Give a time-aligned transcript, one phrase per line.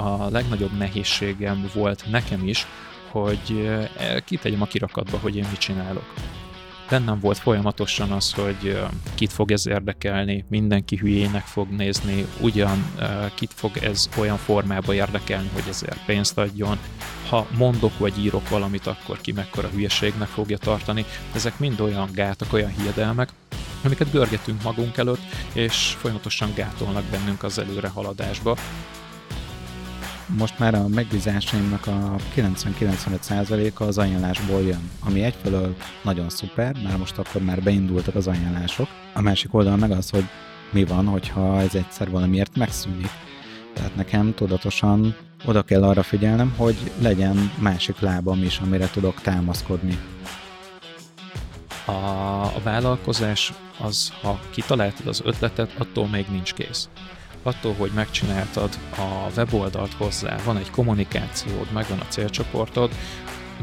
[0.00, 2.66] a legnagyobb nehézségem volt nekem is,
[3.10, 3.70] hogy
[4.24, 6.14] kitegyem a kirakatba, hogy én mit csinálok.
[6.88, 8.82] Bennem volt folyamatosan az, hogy
[9.14, 12.92] kit fog ez érdekelni, mindenki hülyének fog nézni, ugyan
[13.34, 16.78] kit fog ez olyan formába érdekelni, hogy ezért pénzt adjon,
[17.28, 21.04] ha mondok vagy írok valamit, akkor ki mekkora hülyeségnek fogja tartani.
[21.34, 23.28] Ezek mind olyan gátak, olyan hiedelmek,
[23.84, 25.22] amiket görgetünk magunk előtt,
[25.52, 28.56] és folyamatosan gátolnak bennünk az előre haladásba
[30.38, 37.18] most már a megbízásaimnak a 90-95%-a az ajánlásból jön, ami egyfelől nagyon szuper, mert most
[37.18, 38.88] akkor már beindultak az ajánlások.
[39.14, 40.24] A másik oldal meg az, hogy
[40.72, 43.10] mi van, hogyha ez egyszer valamiért megszűnik.
[43.74, 49.98] Tehát nekem tudatosan oda kell arra figyelnem, hogy legyen másik lábam is, amire tudok támaszkodni.
[51.84, 51.90] A,
[52.42, 56.88] a vállalkozás az, ha kitaláltad az ötletet, attól még nincs kész
[57.42, 62.90] attól, hogy megcsináltad a weboldalt hozzá, van egy kommunikációd, megvan a célcsoportod,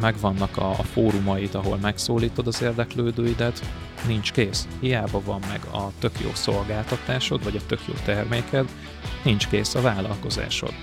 [0.02, 3.62] megvannak a, a fórumaid, ahol megszólítod az érdeklődőidet,
[4.08, 4.68] nincs kész.
[4.80, 8.70] Hiába van meg a tök jó szolgáltatásod, vagy a tök jó terméked,
[9.24, 10.74] nincs kész a vállalkozásod.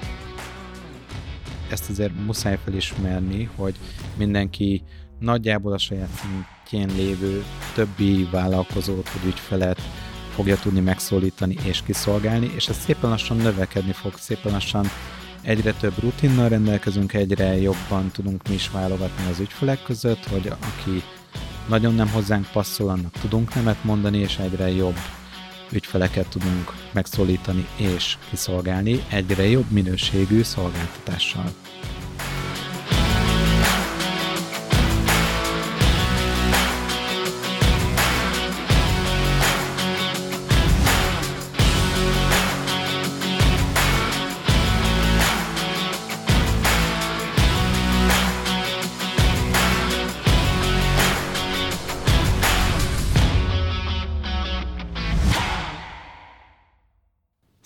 [1.70, 3.74] Ezt azért muszáj felismerni, hogy
[4.16, 4.82] mindenki
[5.18, 9.80] nagyjából a saját szintjén lévő többi vállalkozót vagy ügyfelet
[10.34, 14.86] fogja tudni megszólítani és kiszolgálni, és ez szépen lassan növekedni fog, szépen lassan
[15.42, 21.02] egyre több rutinnal rendelkezünk, egyre jobban tudunk mi is válogatni az ügyfelek között, hogy aki
[21.68, 24.96] nagyon nem hozzánk passzol, annak tudunk nemet mondani, és egyre jobb
[25.72, 31.52] ügyfeleket tudunk megszólítani és kiszolgálni egyre jobb minőségű szolgáltatással.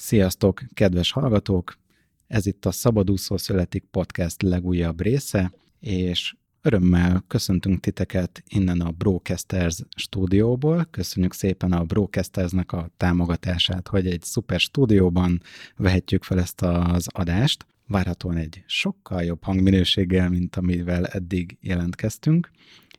[0.09, 1.79] Sziasztok, kedves hallgatók!
[2.27, 9.83] Ez itt a Szabadúszó Születik Podcast legújabb része, és örömmel köszöntünk titeket innen a Brocasters
[9.97, 10.85] stúdióból.
[10.91, 15.43] Köszönjük szépen a Brocastersnek a támogatását, hogy egy szuper stúdióban
[15.77, 17.67] vehetjük fel ezt az adást.
[17.87, 22.51] Várhatóan egy sokkal jobb hangminőséggel, mint amivel eddig jelentkeztünk.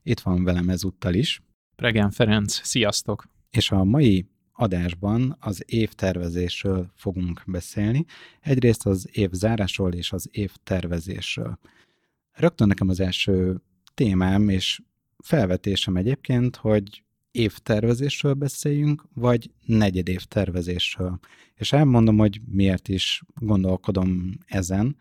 [0.04, 1.42] Itt van velem ezúttal is.
[1.76, 3.30] Pregen Ferenc, sziasztok!
[3.50, 4.28] És a mai
[4.60, 8.06] adásban az évtervezésről fogunk beszélni.
[8.42, 11.60] Egyrészt az év zárásról és az év tervezésről.
[12.32, 13.62] Rögtön nekem az első
[13.94, 14.82] témám és
[15.18, 21.20] felvetésem egyébként, hogy évtervezésről beszéljünk, vagy negyedév tervezésről.
[21.56, 24.98] És elmondom, hogy miért is gondolkodom ezen,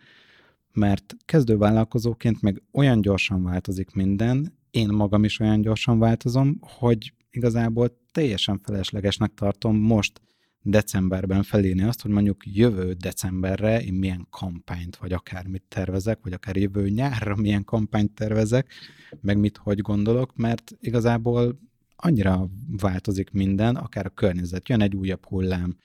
[0.72, 7.98] mert kezdővállalkozóként meg olyan gyorsan változik minden, én magam is olyan gyorsan változom, hogy igazából
[8.12, 10.20] teljesen feleslegesnek tartom most
[10.62, 16.56] decemberben felírni azt, hogy mondjuk jövő decemberre én milyen kampányt, vagy akármit tervezek, vagy akár
[16.56, 18.72] jövő nyárra milyen kampányt tervezek,
[19.20, 21.58] meg mit hogy gondolok, mert igazából
[21.96, 25.76] annyira változik minden, akár a környezet, jön egy újabb hullám,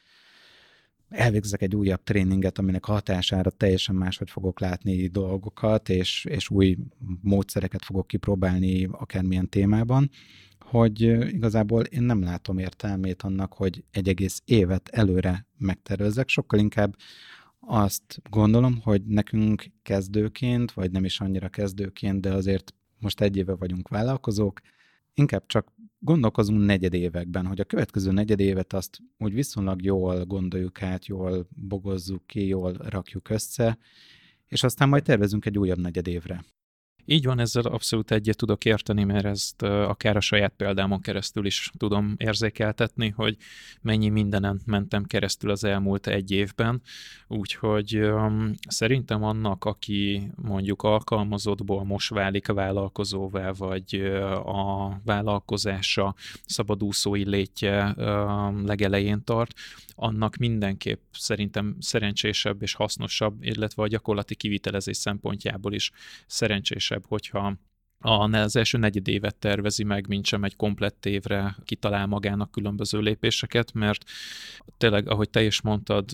[1.09, 6.77] elvégzek egy újabb tréninget, aminek hatására teljesen máshogy fogok látni dolgokat, és, és új
[7.21, 10.09] módszereket fogok kipróbálni akármilyen témában,
[10.73, 11.01] hogy
[11.33, 16.95] igazából én nem látom értelmét annak, hogy egy egész évet előre megtervezzek, sokkal inkább
[17.59, 23.55] azt gondolom, hogy nekünk kezdőként, vagy nem is annyira kezdőként, de azért most egy éve
[23.55, 24.61] vagyunk vállalkozók,
[25.13, 31.47] inkább csak gondolkozunk negyedévekben, hogy a következő negyedévet azt úgy viszonylag jól gondoljuk át, jól
[31.49, 33.77] bogozzuk ki, jól rakjuk össze,
[34.47, 36.43] és aztán majd tervezünk egy újabb negyedévre.
[37.05, 41.71] Így van, ezzel abszolút egyet tudok érteni, mert ezt akár a saját példámon keresztül is
[41.77, 43.37] tudom érzékeltetni, hogy
[43.81, 46.81] mennyi mindenen mentem keresztül az elmúlt egy évben,
[47.27, 53.95] úgyhogy um, szerintem annak, aki mondjuk alkalmazottból most válik a vállalkozóvá, vagy
[54.45, 59.53] a vállalkozása szabadúszói létje um, legelején tart,
[59.95, 65.91] annak mindenképp szerintem szerencsésebb és hasznosabb, illetve a gyakorlati kivitelezés szempontjából is
[66.27, 67.57] szerencsésebb, hogyha
[68.05, 72.99] a, az első negyed évet tervezi meg, mint sem egy komplett évre kitalál magának különböző
[72.99, 74.03] lépéseket, mert
[74.77, 76.11] tényleg, ahogy te is mondtad,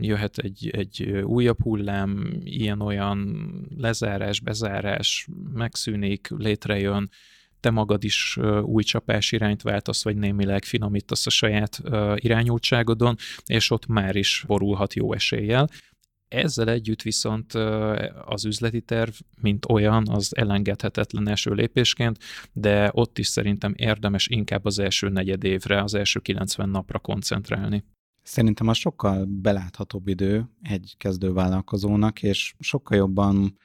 [0.00, 7.10] jöhet egy, egy újabb hullám, ilyen-olyan lezárás, bezárás, megszűnik, létrejön,
[7.60, 11.80] te magad is új csapás irányt váltasz, vagy némileg finomítasz a saját
[12.14, 13.16] irányultságodon,
[13.46, 15.68] és ott már is borulhat jó eséllyel.
[16.28, 17.54] Ezzel együtt viszont
[18.24, 22.18] az üzleti terv, mint olyan, az elengedhetetlen első lépésként,
[22.52, 27.84] de ott is szerintem érdemes inkább az első negyed évre, az első 90 napra koncentrálni.
[28.22, 33.58] Szerintem az sokkal beláthatóbb idő egy kezdővállalkozónak, és sokkal jobban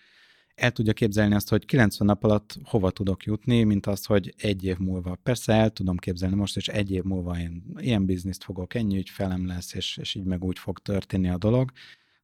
[0.56, 4.63] el tudja képzelni azt, hogy 90 nap alatt hova tudok jutni, mint azt, hogy egy
[4.63, 5.18] év múlva.
[5.24, 9.48] Persze el tudom képzelni most, és egy év múlva én ilyen bizniszt fogok, ennyi ügyfelem
[9.48, 11.72] lesz, és, és így meg úgy fog történni a dolog.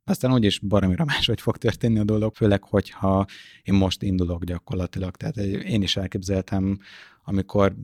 [0.08, 3.26] Aztán úgyis baromira máshogy fog történni a dolog, főleg, hogyha
[3.64, 5.16] én most indulok gyakorlatilag.
[5.16, 6.80] Tehát én is elképzeltem,
[7.24, 7.76] amikor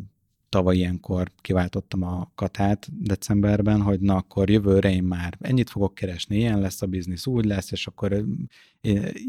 [0.50, 6.38] tavaly ilyenkor kiváltottam a katát decemberben, hogy na akkor jövőre én már ennyit fogok keresni,
[6.38, 8.26] ilyen lesz a biznisz, úgy lesz, és akkor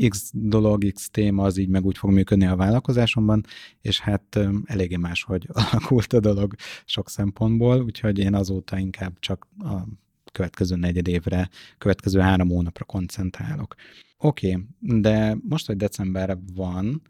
[0.08, 3.44] x dolog, x téma az így meg úgy fog működni a vállalkozásomban,
[3.80, 6.54] és hát eléggé máshogy alakult a dolog
[6.84, 10.03] sok szempontból, úgyhogy én azóta inkább csak a
[10.34, 11.48] következő negyed évre,
[11.78, 13.74] következő három hónapra koncentrálok.
[14.18, 14.66] Oké, okay,
[15.00, 17.02] de most, hogy december van,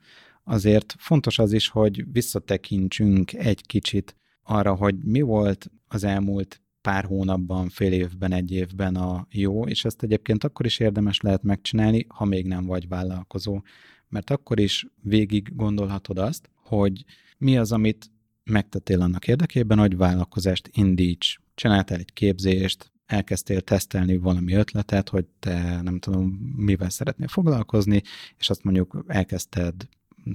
[0.45, 7.05] azért fontos az is, hogy visszatekintsünk egy kicsit arra, hogy mi volt az elmúlt pár
[7.05, 12.07] hónapban, fél évben, egy évben a jó, és ezt egyébként akkor is érdemes lehet megcsinálni,
[12.09, 13.61] ha még nem vagy vállalkozó.
[14.09, 17.05] Mert akkor is végig gondolhatod azt, hogy
[17.39, 18.11] mi az, amit
[18.45, 21.39] megtettél annak érdekében, hogy vállalkozást indíts.
[21.55, 28.03] Csináltál egy képzést, elkezdtél tesztelni valami ötletet, hogy te nem tudom, mivel szeretnél foglalkozni,
[28.39, 29.75] és azt mondjuk elkezdted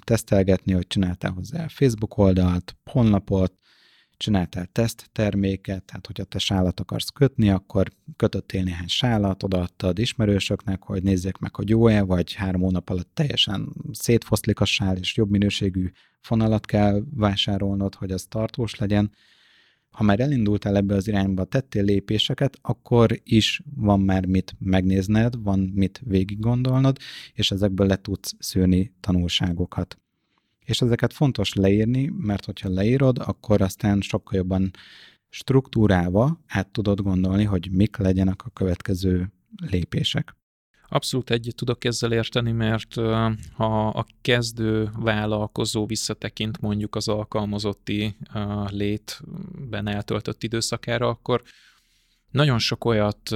[0.03, 3.53] tesztelgetni, hogy csináltál hozzá Facebook oldalt, honlapot,
[4.17, 10.83] csináltál teszt terméket, tehát hogyha te sálat akarsz kötni, akkor kötöttél néhány sálat, odaadtad ismerősöknek,
[10.83, 15.29] hogy nézzék meg, hogy jó-e, vagy három hónap alatt teljesen szétfoszlik a sál, és jobb
[15.29, 19.11] minőségű fonalat kell vásárolnod, hogy az tartós legyen
[19.89, 25.59] ha már elindultál ebbe az irányba, tettél lépéseket, akkor is van már mit megnézned, van
[25.59, 26.97] mit végig gondolnod,
[27.33, 29.99] és ezekből le tudsz szűrni tanulságokat.
[30.65, 34.71] És ezeket fontos leírni, mert hogyha leírod, akkor aztán sokkal jobban
[35.29, 40.35] struktúrálva át tudod gondolni, hogy mik legyenek a következő lépések.
[40.89, 42.93] Abszolút egyet tudok ezzel érteni, mert
[43.53, 48.15] ha a kezdő vállalkozó visszatekint mondjuk az alkalmazotti
[48.67, 51.41] létben eltöltött időszakára, akkor
[52.31, 53.29] nagyon sok olyat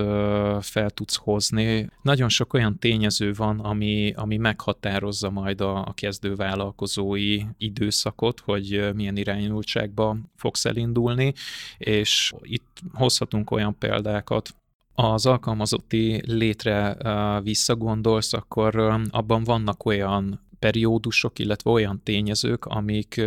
[0.61, 6.35] fel tudsz hozni, nagyon sok olyan tényező van, ami, ami meghatározza majd a, a kezdő
[6.35, 11.33] vállalkozói időszakot, hogy milyen irányultságba fogsz elindulni,
[11.77, 14.56] és itt hozhatunk olyan példákat,
[14.95, 16.98] az alkalmazotti létre
[17.42, 23.22] visszagondolsz, akkor abban vannak olyan periódusok, illetve olyan tényezők, amik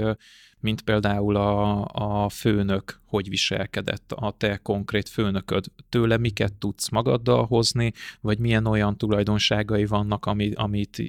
[0.60, 5.64] mint például a, a főnök hogy viselkedett, a te konkrét főnököd.
[5.88, 11.02] Tőle miket tudsz magaddal hozni, vagy milyen olyan tulajdonságai vannak, ami, amit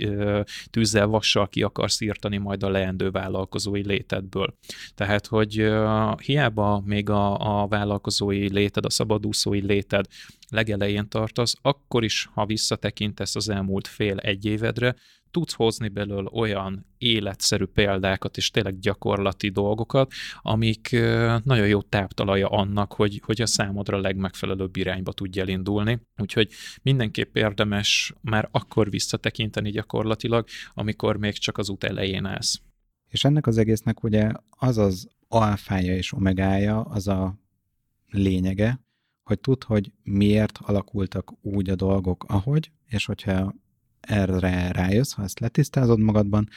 [0.70, 4.58] tűzzel, vassal ki akarsz írtani majd a leendő vállalkozói létedből.
[4.96, 5.70] Tehát, hogy
[6.24, 10.06] hiába még a, a vállalkozói léted, a szabadúszói léted
[10.50, 14.96] legelején tartasz, akkor is, ha visszatekintesz az elmúlt fél-egy évedre,
[15.32, 20.12] tudsz hozni belőle olyan életszerű példákat és tényleg gyakorlati dolgokat,
[20.42, 20.92] amik
[21.44, 26.00] nagyon jó táptalaja annak, hogy, hogy a számodra legmegfelelőbb irányba tudj elindulni.
[26.18, 26.52] Úgyhogy
[26.82, 32.62] mindenképp érdemes már akkor visszatekinteni gyakorlatilag, amikor még csak az út elején állsz.
[33.08, 37.40] És ennek az egésznek ugye az az alfája és omegája, az a
[38.10, 38.80] lényege,
[39.24, 43.54] hogy tud, hogy miért alakultak úgy a dolgok, ahogy, és hogyha
[44.00, 46.50] erre rájössz, ha ezt letisztázod magadban,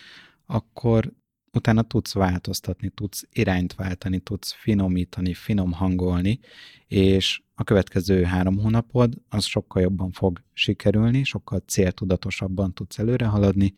[0.47, 1.13] akkor
[1.53, 6.41] utána tudsz változtatni, tudsz irányt váltani, tudsz finomítani, finom hangolni,
[6.87, 13.75] és a következő három hónapod az sokkal jobban fog sikerülni, sokkal céltudatosabban tudsz előre haladni,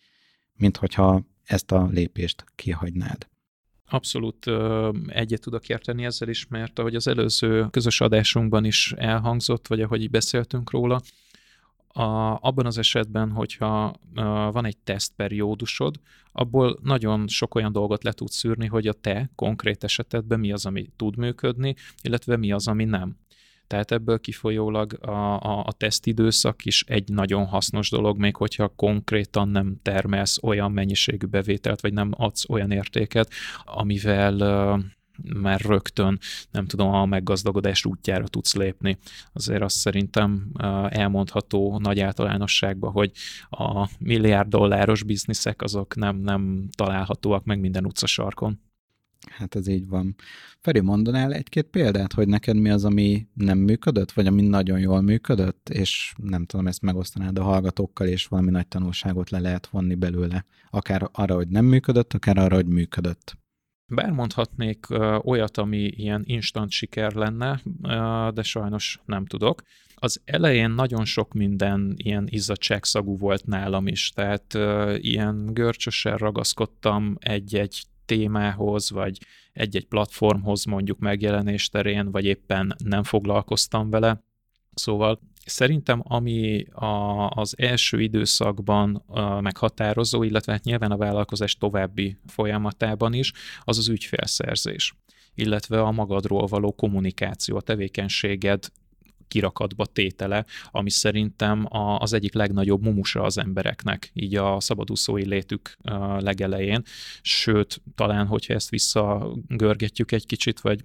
[0.55, 3.31] mint hogyha ezt a lépést kihagynád.
[3.89, 4.47] Abszolút
[5.07, 10.03] egyet tudok érteni ezzel is, mert ahogy az előző közös adásunkban is elhangzott, vagy ahogy
[10.03, 11.01] így beszéltünk róla,
[11.93, 16.01] a, abban az esetben, hogyha a, van egy tesztperiódusod,
[16.33, 20.67] abból nagyon sok olyan dolgot le tudsz szűrni, hogy a te konkrét esetedben mi az,
[20.67, 23.17] ami tud működni, illetve mi az, ami nem.
[23.67, 29.49] Tehát ebből kifolyólag a, a, a tesztidőszak is egy nagyon hasznos dolog, még hogyha konkrétan
[29.49, 33.31] nem termelsz olyan mennyiségű bevételt, vagy nem adsz olyan értéket,
[33.65, 34.37] amivel
[35.23, 36.19] már rögtön,
[36.51, 38.99] nem tudom, a meggazdagodás útjára tudsz lépni.
[39.33, 40.51] Azért azt szerintem
[40.89, 43.13] elmondható nagy általánosságban, hogy
[43.51, 48.61] a milliárd dolláros bizniszek azok nem, nem találhatóak meg minden utcasarkon.
[49.31, 50.15] Hát ez így van.
[50.61, 55.01] Feri, mondanál egy-két példát, hogy neked mi az, ami nem működött, vagy ami nagyon jól
[55.01, 59.95] működött, és nem tudom, ezt megosztanád a hallgatókkal, és valami nagy tanulságot le lehet vonni
[59.95, 60.45] belőle.
[60.71, 63.39] Akár arra, hogy nem működött, akár arra, hogy működött.
[63.95, 64.87] Bár mondhatnék
[65.23, 67.61] olyat, ami ilyen instant siker lenne,
[68.35, 69.63] de sajnos nem tudok.
[69.95, 74.55] Az elején nagyon sok minden ilyen izzadságszagú volt nálam is, tehát
[75.05, 79.19] ilyen görcsösen ragaszkodtam egy-egy témához, vagy
[79.53, 84.25] egy-egy platformhoz mondjuk megjelenés terén, vagy éppen nem foglalkoztam vele.
[84.75, 92.17] Szóval Szerintem ami a, az első időszakban a meghatározó, illetve hát nyilván a vállalkozás további
[92.27, 94.95] folyamatában is, az az ügyfélszerzés
[95.35, 98.69] illetve a magadról való kommunikáció, a tevékenységed
[99.29, 105.77] kirakatba tétele, ami szerintem a, az egyik legnagyobb mumusa az embereknek, így a szabadúszói létük
[106.19, 106.83] legelején.
[107.23, 110.85] Sőt, talán, hogyha ezt visszagörgetjük egy kicsit, vagy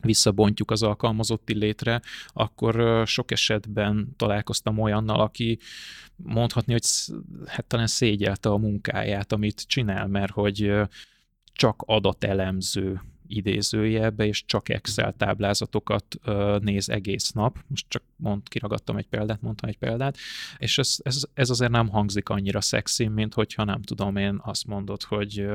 [0.00, 5.58] visszabontjuk az alkalmazotti létre, akkor sok esetben találkoztam olyannal, aki
[6.16, 6.84] mondhatni, hogy
[7.46, 10.72] hát talán szégyelte a munkáját, amit csinál, mert hogy
[11.52, 13.00] csak adatelemző
[13.36, 16.04] idézőjelbe, és csak Excel táblázatokat
[16.60, 17.58] néz egész nap.
[17.66, 20.16] Most csak mond, kiragadtam egy példát, mondtam egy példát,
[20.58, 24.66] és ez, ez, ez azért nem hangzik annyira szexi, mint hogyha nem tudom én azt
[24.66, 25.46] mondod, hogy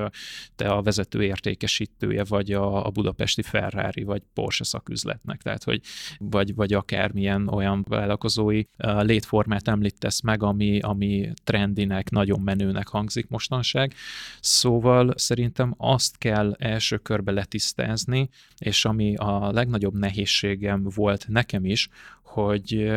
[0.55, 5.82] te a vezető értékesítője vagy a, a budapesti Ferrari vagy Porsche szaküzletnek, tehát hogy
[6.20, 13.94] vagy, vagy akármilyen olyan vállalkozói létformát említesz meg, ami, ami trendinek, nagyon menőnek hangzik mostanság.
[14.39, 21.65] Szóval szerintem azt kell első körbe letisztítani, tisztázni, és ami a legnagyobb nehézségem volt nekem
[21.65, 21.89] is,
[22.24, 22.91] hogy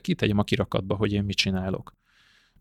[0.00, 1.98] kitegyem a kirakatba, hogy én mit csinálok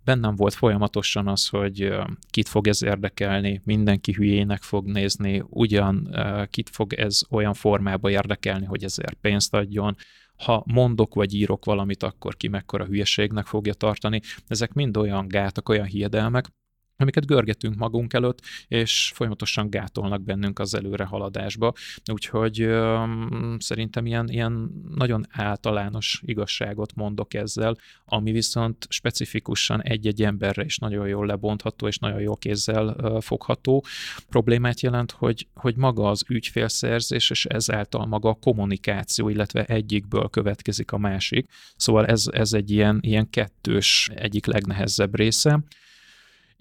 [0.03, 1.93] bennem volt folyamatosan az, hogy
[2.29, 6.15] kit fog ez érdekelni, mindenki hülyének fog nézni, ugyan
[6.49, 9.95] kit fog ez olyan formába érdekelni, hogy ezért pénzt adjon,
[10.37, 14.21] ha mondok vagy írok valamit, akkor ki mekkora hülyeségnek fogja tartani.
[14.47, 16.45] Ezek mind olyan gátak, olyan hiedelmek,
[17.01, 21.73] amiket görgetünk magunk előtt, és folyamatosan gátolnak bennünk az előre haladásba.
[22.11, 23.03] Úgyhogy ö,
[23.57, 31.07] szerintem ilyen, ilyen nagyon általános igazságot mondok ezzel, ami viszont specifikusan egy-egy emberre is nagyon
[31.07, 33.85] jól lebontható, és nagyon jó kézzel ö, fogható.
[34.29, 40.91] Problémát jelent, hogy, hogy maga az ügyfélszerzés, és ezáltal maga a kommunikáció, illetve egyikből következik
[40.91, 41.49] a másik.
[41.75, 45.63] Szóval ez, ez egy ilyen, ilyen kettős egyik legnehezebb része.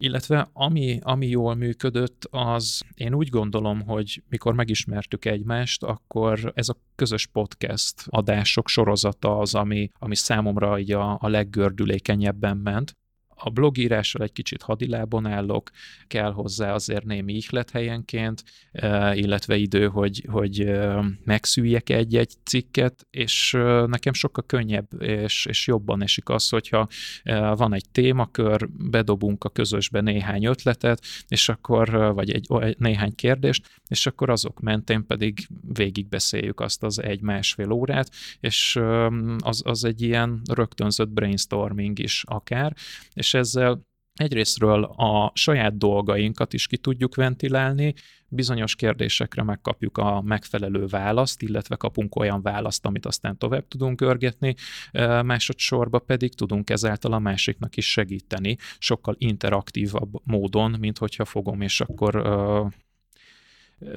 [0.01, 6.69] Illetve ami, ami jól működött, az én úgy gondolom, hogy mikor megismertük egymást, akkor ez
[6.69, 12.97] a közös podcast adások sorozata az, ami, ami számomra így a, a leggördülékenyebben ment
[13.41, 15.71] a blogírással egy kicsit hadilában állok,
[16.07, 18.45] kell hozzá azért némi ihlet helyenként,
[19.13, 20.71] illetve idő, hogy, hogy
[21.25, 23.53] megszűjjek egy-egy cikket, és
[23.87, 26.89] nekem sokkal könnyebb és, és jobban esik az, hogyha
[27.57, 34.07] van egy témakör, bedobunk a közösbe néhány ötletet, és akkor, vagy egy, néhány kérdést, és
[34.07, 38.81] akkor azok mentén pedig végigbeszéljük azt az egy-másfél órát, és
[39.39, 42.75] az, az egy ilyen rögtönzött brainstorming is akár,
[43.13, 47.95] és és ezzel egyrésztről a saját dolgainkat is ki tudjuk ventilálni,
[48.29, 54.55] bizonyos kérdésekre megkapjuk a megfelelő választ, illetve kapunk olyan választ, amit aztán tovább tudunk görgetni,
[55.23, 61.81] másodszorban pedig tudunk ezáltal a másiknak is segíteni, sokkal interaktívabb módon, mint hogyha fogom, és
[61.81, 62.23] akkor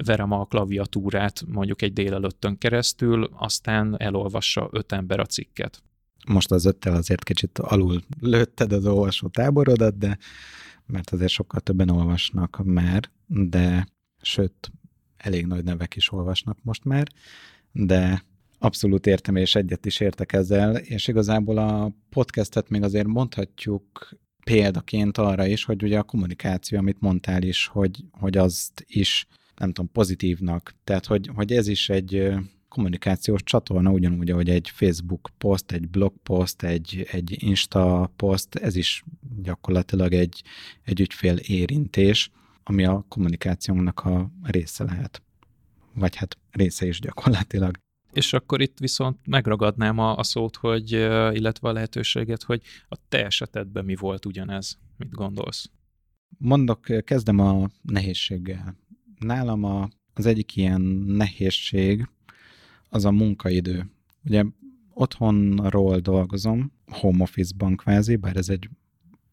[0.04, 5.82] verem a klaviatúrát mondjuk egy délelőttön keresztül, aztán elolvassa öt ember a cikket
[6.26, 10.18] most az öttel azért kicsit alul lőtted az olvasó táborodat, de
[10.86, 13.86] mert azért sokkal többen olvasnak már, de
[14.20, 14.72] sőt,
[15.16, 17.06] elég nagy nevek is olvasnak most már,
[17.72, 18.24] de
[18.58, 25.18] abszolút értem, és egyet is értek ezzel, és igazából a podcastet még azért mondhatjuk példaként
[25.18, 29.26] arra is, hogy ugye a kommunikáció, amit mondtál is, hogy, hogy azt is,
[29.56, 32.32] nem tudom, pozitívnak, tehát hogy, hogy ez is egy
[32.72, 38.76] kommunikációs csatorna, ugyanúgy, ahogy egy Facebook poszt, egy blog poszt, egy, egy Insta poszt, ez
[38.76, 39.04] is
[39.42, 40.42] gyakorlatilag egy,
[40.82, 42.30] egy ügyfél érintés,
[42.62, 45.22] ami a kommunikációnak a része lehet.
[45.94, 47.76] Vagy hát része is gyakorlatilag.
[48.12, 50.90] És akkor itt viszont megragadnám a, a szót, hogy,
[51.32, 55.70] illetve a lehetőséget, hogy a te esetedben mi volt ugyanez, mit gondolsz?
[56.38, 58.76] Mondok, kezdem a nehézséggel.
[59.18, 62.08] Nálam a, az egyik ilyen nehézség,
[62.92, 63.90] az a munkaidő.
[64.24, 64.44] Ugye
[64.94, 68.68] otthonról dolgozom, home office-ban kvázi, bár ez egy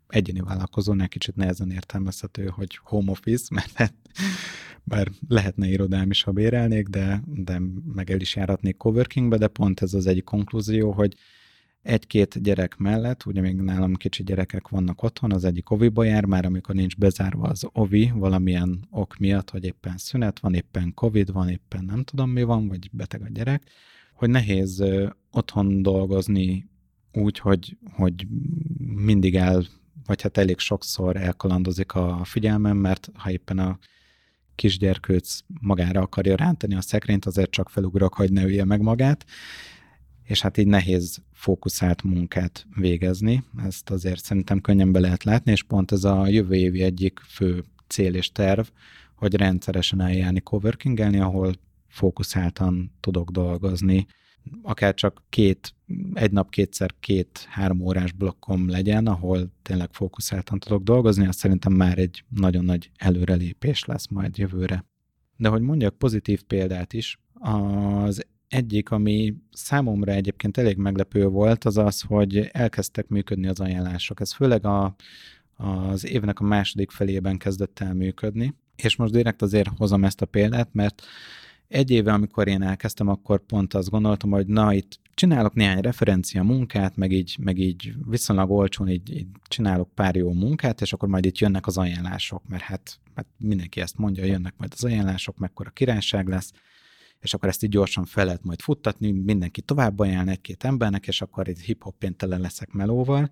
[0.07, 3.93] egyéni vállalkozónál kicsit nehezen értelmezhető, hogy home office, mert hát
[4.83, 7.61] bár lehetne irodám is, ha bérelnék, de, de
[7.93, 11.15] meg el is járatnék coworkingbe, de pont ez az egyik konklúzió, hogy
[11.89, 16.46] egy-két gyerek mellett, ugye még nálam kicsi gyerekek vannak otthon, az egyik oviba jár, már
[16.46, 21.50] amikor nincs bezárva az ovi valamilyen ok miatt, hogy éppen szünet van, éppen covid van,
[21.50, 23.63] éppen nem tudom mi van, vagy beteg a gyerek,
[24.13, 24.84] hogy nehéz
[25.31, 26.69] otthon dolgozni
[27.13, 28.27] úgy, hogy, hogy
[28.77, 29.63] mindig el,
[30.05, 33.77] vagy hát elég sokszor elkalandozik a figyelmem, mert ha éppen a
[34.55, 39.25] kisgyerkőc magára akarja rántani a szekrényt, azért csak felugrok, hogy ne ülje meg magát,
[40.29, 43.43] és hát így nehéz fókuszált munkát végezni.
[43.65, 47.63] Ezt azért szerintem könnyen be lehet látni, és pont ez a jövő évi egyik fő
[47.88, 48.67] cél és terv,
[49.15, 51.53] hogy rendszeresen eljárni coworkingelni, ahol
[51.88, 54.05] fókuszáltan tudok dolgozni,
[54.62, 55.75] akár csak két,
[56.13, 61.98] egy nap kétszer két-három órás blokkom legyen, ahol tényleg fókuszáltan tudok dolgozni, az szerintem már
[61.98, 64.86] egy nagyon nagy előrelépés lesz majd jövőre.
[65.38, 71.77] De hogy mondjak pozitív példát is, az egyik, ami számomra egyébként elég meglepő volt, az
[71.77, 74.19] az, hogy elkezdtek működni az ajánlások.
[74.19, 74.95] Ez főleg a,
[75.57, 80.25] az évnek a második felében kezdett el működni, és most direkt azért hozom ezt a
[80.25, 81.03] példát, mert
[81.67, 86.43] egy éve, amikor én elkezdtem, akkor pont azt gondoltam, hogy na, itt csinálok néhány referencia
[86.43, 91.09] munkát, meg így, meg így viszonylag olcsón így, így csinálok pár jó munkát, és akkor
[91.09, 95.37] majd itt jönnek az ajánlások, mert hát, hát mindenki ezt mondja, jönnek majd az ajánlások,
[95.37, 96.51] mekkora királyság lesz,
[97.19, 101.21] és akkor ezt így gyorsan fel lehet majd futtatni, mindenki tovább ajánl egy-két embernek, és
[101.21, 103.29] akkor egy hip-hop péntelen leszek melóval.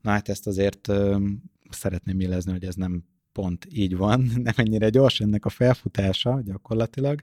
[0.00, 1.26] Na hát ezt azért ö,
[1.70, 7.20] szeretném élezni, hogy ez nem pont így van, nem ennyire gyors ennek a felfutása gyakorlatilag,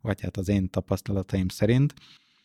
[0.00, 1.94] vagy hát az én tapasztalataim szerint.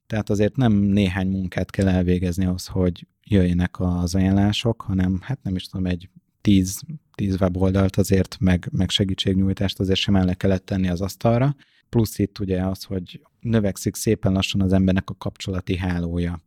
[0.07, 5.55] Tehát azért nem néhány munkát kell elvégezni ahhoz, hogy jöjjenek az ajánlások, hanem hát nem
[5.55, 6.09] is tudom, egy
[6.41, 6.81] tíz,
[7.15, 11.55] tíz weboldalt azért, meg, meg segítségnyújtást azért sem le kellett tenni az asztalra.
[11.89, 16.39] Plusz itt ugye az, hogy növekszik szépen lassan az embernek a kapcsolati hálója.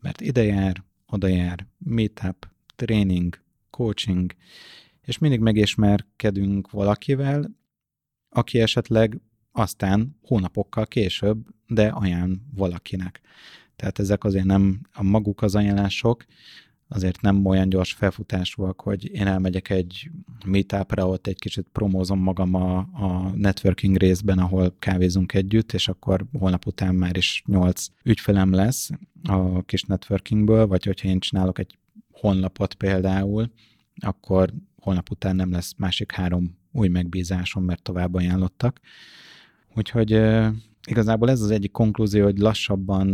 [0.00, 4.34] Mert ide jár, oda jár, meetup, tréning, coaching,
[5.00, 7.50] és mindig megismerkedünk valakivel,
[8.28, 9.20] aki esetleg
[9.52, 13.20] aztán hónapokkal később, de ajánl valakinek.
[13.76, 16.24] Tehát ezek azért nem a maguk az ajánlások,
[16.88, 20.10] azért nem olyan gyors felfutásúak, hogy én elmegyek egy
[20.46, 26.26] meetupra, ott egy kicsit promózom magam a, a networking részben, ahol kávézunk együtt, és akkor
[26.32, 28.90] holnap után már is nyolc ügyfelem lesz
[29.22, 31.78] a kis networkingből, vagy hogyha én csinálok egy
[32.12, 33.50] honlapot például,
[34.00, 38.80] akkor holnap után nem lesz másik három új megbízásom, mert tovább ajánlottak.
[39.76, 40.20] Úgyhogy
[40.86, 43.08] igazából ez az egyik konklúzió, hogy lassabban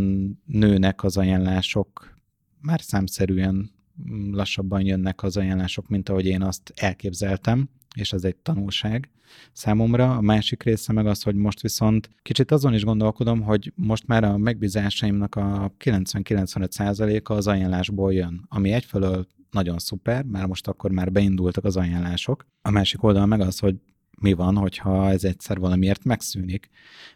[0.45, 2.19] nőnek az ajánlások,
[2.61, 3.71] már számszerűen
[4.11, 9.09] mm, lassabban jönnek az ajánlások, mint ahogy én azt elképzeltem, és ez egy tanulság
[9.51, 10.15] számomra.
[10.15, 14.23] A másik része meg az, hogy most viszont kicsit azon is gondolkodom, hogy most már
[14.23, 21.11] a megbízásaimnak a 90-95%-a az ajánlásból jön, ami egyfelől nagyon szuper, mert most akkor már
[21.11, 22.45] beindultak az ajánlások.
[22.61, 23.75] A másik oldal meg az, hogy
[24.21, 26.69] mi van, hogyha ez egyszer valamiért megszűnik.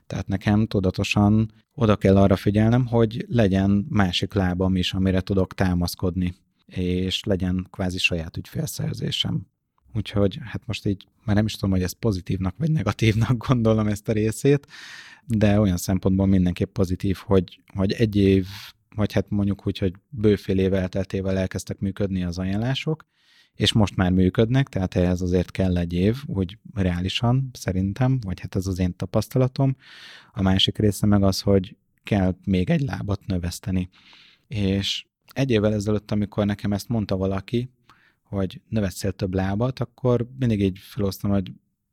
[0.07, 6.33] Tehát nekem tudatosan oda kell arra figyelnem, hogy legyen másik lábam is, amire tudok támaszkodni,
[6.65, 9.47] és legyen kvázi saját ügyfélszerzésem.
[9.93, 14.09] Úgyhogy hát most így már nem is tudom, hogy ez pozitívnak vagy negatívnak gondolom ezt
[14.09, 14.67] a részét,
[15.25, 18.47] de olyan szempontból mindenképp pozitív, hogy, hogy egy év
[18.95, 23.05] vagy hát mondjuk úgy, hogy bőfél év elteltével elkezdtek működni az ajánlások,
[23.55, 28.55] és most már működnek, tehát ehhez azért kell egy év, úgy reálisan szerintem, vagy hát
[28.55, 29.75] ez az én tapasztalatom.
[30.33, 33.89] A másik része meg az, hogy kell még egy lábat növeszteni.
[34.47, 37.69] És egy évvel ezelőtt, amikor nekem ezt mondta valaki,
[38.23, 41.51] hogy növeszél több lábat, akkor mindig így felhoztam, hogy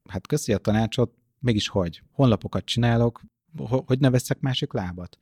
[0.09, 2.03] hát köszi a tanácsot, mégis hogy?
[2.13, 3.23] Honlapokat csinálok,
[3.59, 5.19] hogy ne veszek másik lábat?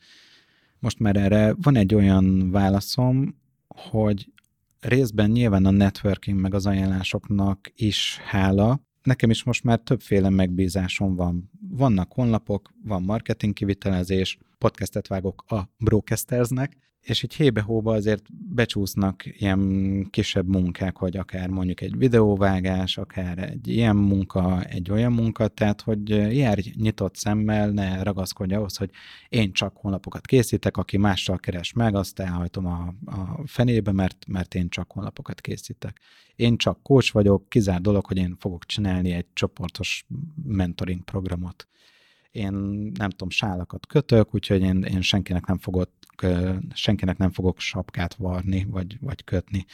[0.78, 4.32] Most már erre van egy olyan válaszom, hogy
[4.80, 8.80] részben nyilván a networking meg az ajánlásoknak is hála.
[9.02, 11.50] Nekem is most már többféle megbízásom van.
[11.68, 18.22] Vannak honlapok, van marketing kivitelezés, podcastet vágok a Broadcastersnek, és így hébe-hóba azért
[18.54, 25.12] becsúsznak ilyen kisebb munkák, hogy akár mondjuk egy videóvágás, akár egy ilyen munka, egy olyan
[25.12, 28.90] munka, tehát hogy jár nyitott szemmel, ne ragaszkodj ahhoz, hogy
[29.28, 34.54] én csak honlapokat készítek, aki mással keres meg, azt elhajtom a, a fenébe, mert, mert
[34.54, 36.00] én csak honlapokat készítek.
[36.36, 40.06] Én csak coach vagyok, kizár dolog, hogy én fogok csinálni egy csoportos
[40.44, 41.68] mentoring programot
[42.30, 42.52] én
[42.94, 45.90] nem tudom, sálakat kötök, úgyhogy én, én senkinek nem fogok
[46.72, 49.64] senkinek nem fogok sapkát varni, vagy, vagy kötni.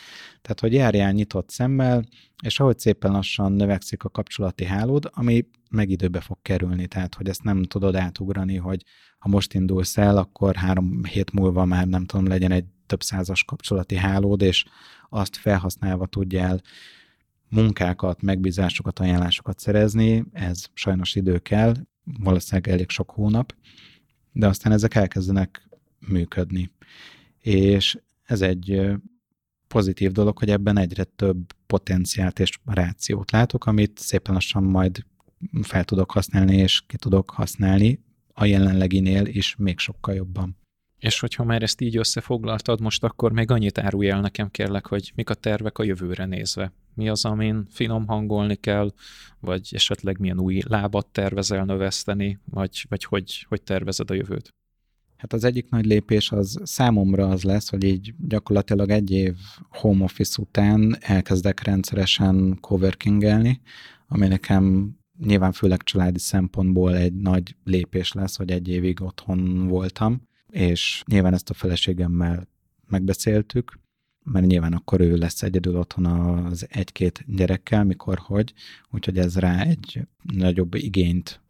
[0.43, 2.05] Tehát, hogy járjál nyitott szemmel,
[2.43, 7.29] és ahogy szépen lassan növekszik a kapcsolati hálód, ami meg időbe fog kerülni, tehát, hogy
[7.29, 8.83] ezt nem tudod átugrani, hogy
[9.19, 13.45] ha most indulsz el, akkor három hét múlva már nem tudom, legyen egy több százas
[13.45, 14.65] kapcsolati hálód, és
[15.09, 16.61] azt felhasználva tudjál
[17.49, 21.75] munkákat, megbízásokat, ajánlásokat szerezni, ez sajnos idő kell,
[22.19, 23.55] valószínűleg elég sok hónap,
[24.33, 25.69] de aztán ezek elkezdenek
[26.09, 26.71] működni.
[27.39, 28.81] És ez egy
[29.67, 35.05] pozitív dolog, hogy ebben egyre több potenciált és rációt látok, amit szépen lassan majd
[35.63, 38.01] fel tudok használni, és ki tudok használni
[38.33, 40.57] a jelenleginél is még sokkal jobban.
[40.99, 45.13] És hogyha már ezt így összefoglaltad, most akkor még annyit árulj el nekem kérlek, hogy
[45.15, 46.73] mik a tervek a jövőre nézve.
[46.97, 48.93] Mi az, amin finom hangolni kell,
[49.41, 54.55] vagy esetleg milyen új lábat tervezel növeszteni, vagy, vagy hogy, hogy tervezed a jövőt?
[55.17, 59.35] Hát az egyik nagy lépés az számomra az lesz, hogy így gyakorlatilag egy év
[59.69, 63.61] home office után elkezdek rendszeresen coworkingelni,
[64.09, 70.23] ami nekem nyilván főleg családi szempontból egy nagy lépés lesz, hogy egy évig otthon voltam,
[70.51, 72.49] és nyilván ezt a feleségemmel
[72.87, 73.79] megbeszéltük,
[74.33, 78.53] mert nyilván akkor ő lesz egyedül otthon az egy-két gyerekkel, mikor hogy,
[78.91, 81.41] úgyhogy ez rá egy nagyobb igényt,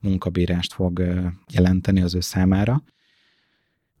[0.00, 1.02] munkabírást fog
[1.52, 2.82] jelenteni az ő számára.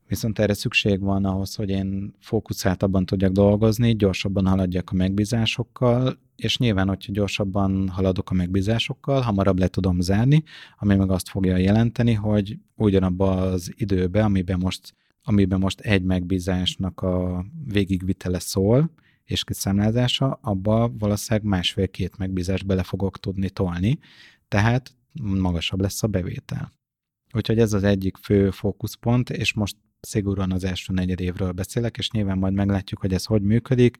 [0.06, 6.58] Viszont erre szükség van ahhoz, hogy én fókuszáltabban tudjak dolgozni, gyorsabban haladjak a megbízásokkal, és
[6.58, 10.42] nyilván, hogyha gyorsabban haladok a megbízásokkal, hamarabb le tudom zárni,
[10.78, 14.94] ami meg azt fogja jelenteni, hogy ugyanabban az időben, amiben most,
[15.28, 18.90] amiben most egy megbízásnak a végigvitele szól,
[19.24, 23.98] és kiszámlázása, abba valószínűleg másfél-két megbízást bele fogok tudni tolni,
[24.48, 26.72] tehát magasabb lesz a bevétel.
[27.32, 32.10] Úgyhogy ez az egyik fő fókuszpont, és most szigorúan az első negyed évről beszélek, és
[32.10, 33.98] nyilván majd meglátjuk, hogy ez hogy működik,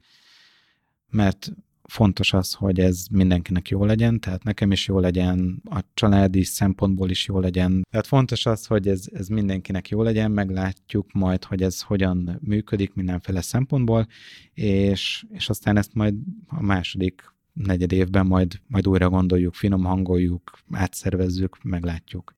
[1.09, 1.51] mert
[1.89, 7.09] fontos az, hogy ez mindenkinek jó legyen, tehát nekem is jó legyen, a családi szempontból
[7.09, 7.85] is jó legyen.
[7.89, 12.93] Tehát fontos az, hogy ez, ez mindenkinek jó legyen, meglátjuk majd, hogy ez hogyan működik
[12.93, 14.07] mindenféle szempontból,
[14.53, 16.13] és, és aztán ezt majd
[16.47, 22.35] a második negyed évben majd, majd újra gondoljuk, finom hangoljuk, átszervezzük, meglátjuk.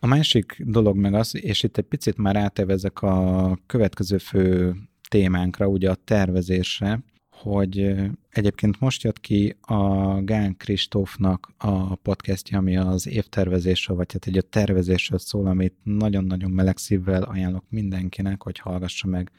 [0.00, 4.74] A másik dolog meg az, és itt egy picit már átevezek a következő fő
[5.08, 7.02] témánkra, ugye a tervezésre,
[7.42, 7.94] hogy
[8.30, 9.84] egyébként most jött ki a
[10.22, 16.50] Gán Kristófnak a podcastja, ami az évtervezésről, vagy hát egy a tervezésről szól, amit nagyon-nagyon
[16.50, 19.32] meleg szívvel ajánlok mindenkinek, hogy hallgassa meg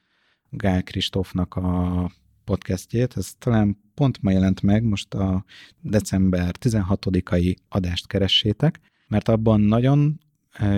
[0.50, 2.12] Gál Kristófnak a
[2.44, 3.18] podcastjét.
[3.18, 5.46] Ez talán pont ma jelent meg, most a
[5.82, 10.20] december 16-ai adást keressétek, mert abban nagyon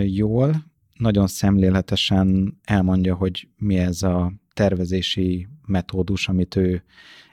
[0.04, 6.84] jól, nagyon szemléletesen elmondja, hogy mi ez a tervezési metódus, amit ő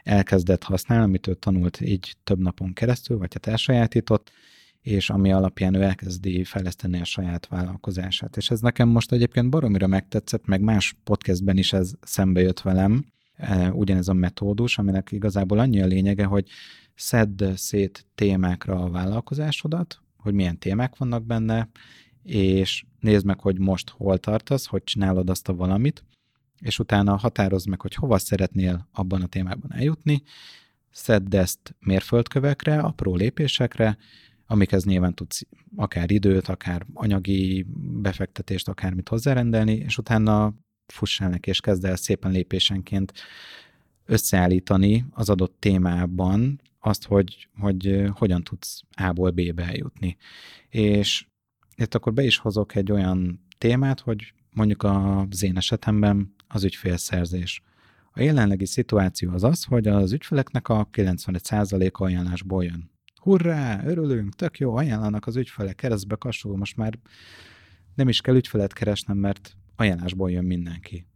[0.03, 4.31] elkezdett használni, amit ő tanult így több napon keresztül, vagy hát elsajátított,
[4.81, 8.37] és ami alapján ő elkezdi fejleszteni a saját vállalkozását.
[8.37, 13.05] És ez nekem most egyébként baromira megtetszett, meg más podcastben is ez szembe jött velem,
[13.73, 16.49] ugyanez a metódus, aminek igazából annyi a lényege, hogy
[16.95, 21.69] szedd szét témákra a vállalkozásodat, hogy milyen témák vannak benne,
[22.23, 26.05] és nézd meg, hogy most hol tartasz, hogy csinálod azt a valamit,
[26.63, 30.23] és utána határozd meg, hogy hova szeretnél abban a témában eljutni,
[30.91, 33.99] szedd ezt mérföldkövekre, apró lépésekre,
[34.47, 35.47] amikhez nyilván tudsz
[35.77, 37.67] akár időt, akár anyagi
[38.03, 40.55] befektetést, akármit hozzárendelni, és utána
[40.87, 43.13] fuss el neki, és kezd el szépen lépésenként
[44.05, 50.17] összeállítani az adott témában azt, hogy, hogy hogyan tudsz A-ból B-be eljutni.
[50.69, 51.27] És
[51.77, 57.63] itt akkor be is hozok egy olyan témát, hogy mondjuk az én esetemben az ügyfélszerzés.
[58.13, 62.91] A jelenlegi szituáció az az, hogy az ügyfeleknek a 95%-a ajánlásból jön.
[63.21, 66.99] Hurrá, örülünk, tök jó, ajánlanak az ügyfelek, keresztbe kasul, most már
[67.95, 71.07] nem is kell ügyfelet keresnem, mert ajánlásból jön mindenki.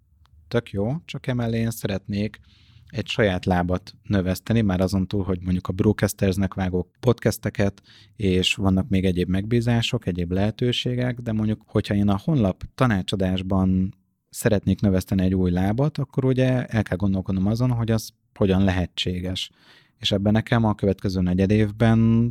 [0.49, 2.41] Tök jó, csak emellé én szeretnék
[2.87, 7.83] egy saját lábat növeszteni, már azon túl, hogy mondjuk a Brewcastersnek vágok podcasteket,
[8.17, 13.95] és vannak még egyéb megbízások, egyéb lehetőségek, de mondjuk, hogyha én a honlap tanácsadásban
[14.37, 19.51] szeretnék növeszteni egy új lábat, akkor ugye el kell gondolkodnom azon, hogy az hogyan lehetséges.
[19.99, 22.31] És ebben nekem a következő negyed évben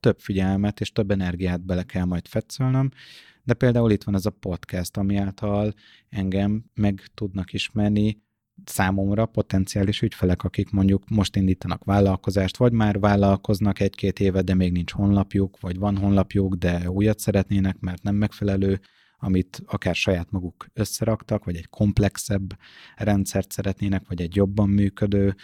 [0.00, 2.90] több figyelmet és több energiát bele kell majd fetszölnöm,
[3.42, 5.74] de például itt van ez a podcast, ami által
[6.08, 8.22] engem meg tudnak ismerni
[8.64, 14.72] számomra potenciális ügyfelek, akik mondjuk most indítanak vállalkozást, vagy már vállalkoznak egy-két éve, de még
[14.72, 18.80] nincs honlapjuk, vagy van honlapjuk, de újat szeretnének, mert nem megfelelő
[19.20, 22.58] amit akár saját maguk összeraktak, vagy egy komplexebb
[22.96, 25.34] rendszert szeretnének, vagy egy jobban működő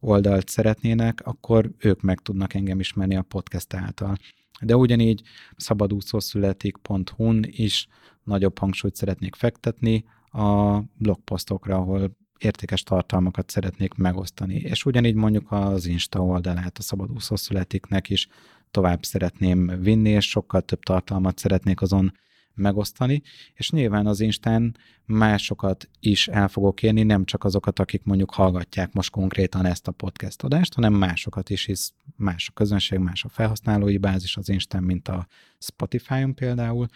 [0.00, 4.16] oldalt szeretnének, akkor ők meg tudnak engem ismerni a podcast által.
[4.60, 5.22] De ugyanígy
[5.56, 7.86] szabadúszószületik.hu-n is
[8.24, 14.54] nagyobb hangsúlyt szeretnék fektetni a blogposztokra, ahol értékes tartalmakat szeretnék megosztani.
[14.54, 18.28] És ugyanígy mondjuk az Insta oldalát a Szabadúszó Születiknek is
[18.70, 22.12] tovább szeretném vinni, és sokkal több tartalmat szeretnék azon
[22.60, 23.22] megosztani,
[23.54, 28.92] és nyilván az Instán másokat is el fogok érni, nem csak azokat, akik mondjuk hallgatják
[28.92, 33.28] most konkrétan ezt a podcast adást, hanem másokat is, hisz más a közönség, más a
[33.28, 35.26] felhasználói bázis az Instán, mint a
[35.58, 36.86] Spotify-on például,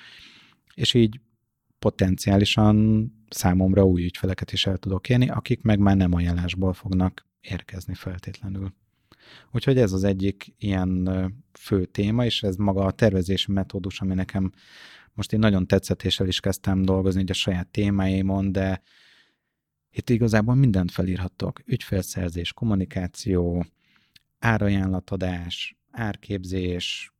[0.74, 1.20] és így
[1.78, 7.94] potenciálisan számomra új ügyfeleket is el tudok érni, akik meg már nem ajánlásból fognak érkezni
[7.94, 8.72] feltétlenül.
[9.52, 11.10] Úgyhogy ez az egyik ilyen
[11.52, 14.52] fő téma, és ez maga a tervezési metódus, ami nekem
[15.14, 18.82] most én nagyon tetszett, és el is kezdtem dolgozni a saját témáimon, de
[19.90, 21.60] itt igazából mindent felírhatok.
[21.64, 23.66] Ügyfélszerzés, kommunikáció,
[24.38, 27.12] árajánlatadás, árképzés,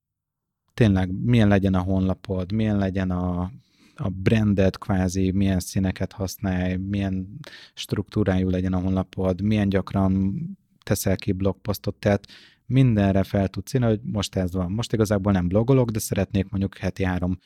[0.75, 3.51] tényleg milyen legyen a honlapod, milyen legyen a
[3.97, 7.39] a branded kvázi, milyen színeket használj, milyen
[7.75, 10.35] struktúrájú legyen a honlapod, milyen gyakran
[10.83, 12.27] teszel ki blogposztot, tehát
[12.67, 14.73] mindenre fel tudsz írni, hogy most ez van.
[14.73, 17.39] Most igazából nem blogolok, de szeretnék mondjuk heti három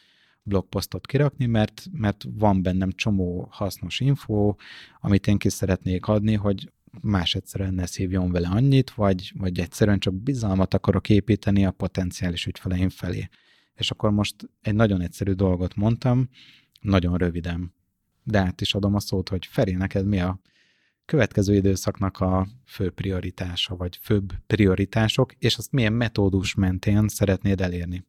[0.48, 4.54] blogposztot kirakni, mert, mert van bennem csomó hasznos info,
[5.00, 9.98] amit én ki szeretnék adni, hogy más egyszerűen ne szívjon vele annyit, vagy, vagy egyszerűen
[9.98, 13.28] csak bizalmat akarok építeni a potenciális ügyfeleim felé.
[13.74, 16.28] És akkor most egy nagyon egyszerű dolgot mondtam,
[16.80, 17.74] nagyon röviden.
[18.22, 20.40] De át is adom a szót, hogy Feri, neked mi a
[21.04, 28.04] következő időszaknak a fő prioritása, vagy főbb prioritások, és azt milyen metódus mentén szeretnéd elérni?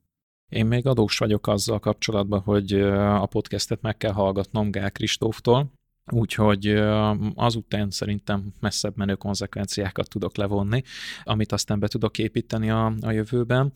[0.49, 5.71] Én még adós vagyok azzal kapcsolatban, hogy a podcastet meg kell hallgatnom Gál Kristóftól,
[6.11, 6.67] úgyhogy
[7.35, 10.83] azután szerintem messzebb menő konzekvenciákat tudok levonni,
[11.23, 13.73] amit aztán be tudok építeni a, a jövőben.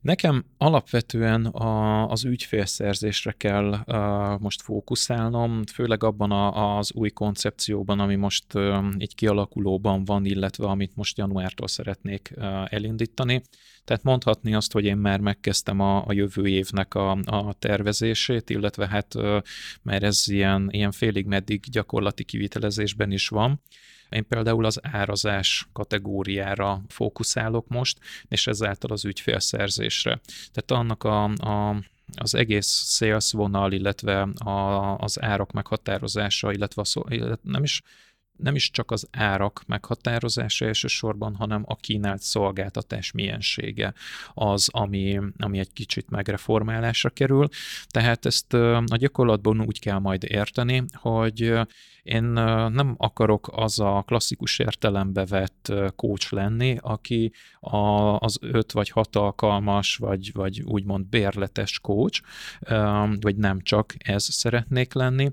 [0.00, 8.00] Nekem alapvetően a, az ügyfélszerzésre kell uh, most fókuszálnom, főleg abban a, az új koncepcióban,
[8.00, 13.42] ami most uh, így kialakulóban van, illetve amit most januártól szeretnék uh, elindítani.
[13.84, 18.88] Tehát mondhatni azt, hogy én már megkezdtem a, a jövő évnek a, a tervezését, illetve
[18.88, 19.40] hát uh,
[19.82, 23.60] mert ez ilyen, ilyen félig meddig gyakorlati kivitelezésben is van.
[24.08, 30.20] Én például az árazás kategóriára fókuszálok most, és ezáltal az ügyfélszerzésre.
[30.52, 31.82] Tehát annak a, a
[32.16, 37.82] az egész sales vonal, illetve a, az árak meghatározása, illetve a, nem is
[38.38, 43.94] nem is csak az árak meghatározása elsősorban, hanem a kínált szolgáltatás miensége
[44.34, 47.48] az, ami, ami egy kicsit megreformálásra kerül.
[47.86, 51.52] Tehát ezt a gyakorlatban úgy kell majd érteni, hogy
[52.02, 57.76] én nem akarok az a klasszikus értelembe vett coach lenni, aki a,
[58.18, 62.22] az öt vagy hat alkalmas, vagy, vagy úgymond bérletes coach,
[63.20, 65.32] vagy nem csak ez szeretnék lenni,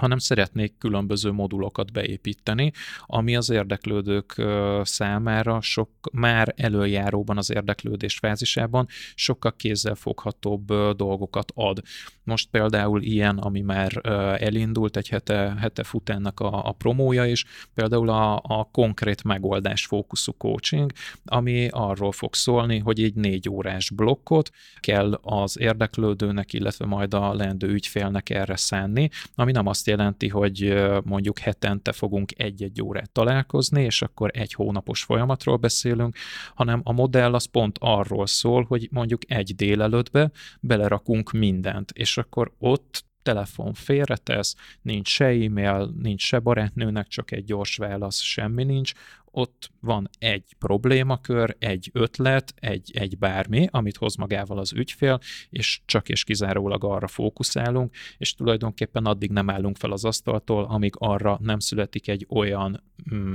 [0.00, 2.72] hanem szeretnék különböző modulokat beépíteni,
[3.06, 4.42] ami az érdeklődők
[4.82, 11.82] számára sok, már előjáróban az érdeklődés fázisában sokkal kézzelfoghatóbb dolgokat ad.
[12.24, 14.00] Most például ilyen, ami már
[14.40, 19.86] elindult, egy hete, hete fut ennek a, a promója is, például a, a konkrét megoldás
[19.86, 20.92] fókuszú coaching,
[21.24, 27.34] ami arról fog szólni, hogy egy négy órás blokkot kell az érdeklődőnek, illetve majd a
[27.34, 33.82] leendő ügyfélnek erre szánni, ami nem azt jelenti, hogy mondjuk hetente fogunk egy-egy órát találkozni,
[33.82, 36.16] és akkor egy hónapos folyamatról beszélünk,
[36.54, 42.52] hanem a modell az pont arról szól, hogy mondjuk egy délelőttbe belerakunk mindent, és akkor
[42.58, 48.92] ott telefon félretesz, nincs se e-mail, nincs se barátnőnek, csak egy gyors válasz, semmi nincs,
[49.30, 55.80] ott van egy problémakör, egy ötlet, egy, egy bármi, amit hoz magával az ügyfél, és
[55.84, 61.38] csak és kizárólag arra fókuszálunk, és tulajdonképpen addig nem állunk fel az asztaltól, amíg arra
[61.42, 62.82] nem születik egy olyan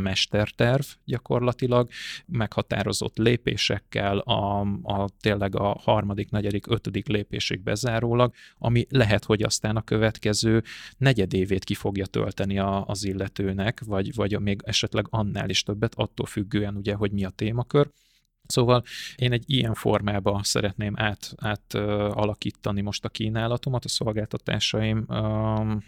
[0.03, 1.89] mesterterv gyakorlatilag,
[2.25, 9.75] meghatározott lépésekkel, a, a tényleg a harmadik, negyedik, ötödik lépésig bezárólag, ami lehet, hogy aztán
[9.75, 10.63] a következő
[10.97, 16.25] negyedévét ki fogja tölteni a, az illetőnek, vagy, vagy még esetleg annál is többet, attól
[16.25, 17.89] függően ugye, hogy mi a témakör.
[18.47, 18.83] Szóval
[19.15, 21.81] én egy ilyen formába szeretném át, át uh,
[22.17, 25.83] alakítani most a kínálatomat, a szolgáltatásaim, um,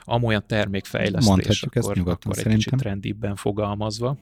[0.00, 4.18] amolyan termékfejlesztés, Mondhatjuk akkor, ezt akkor egy kicsit rendibben fogalmazva.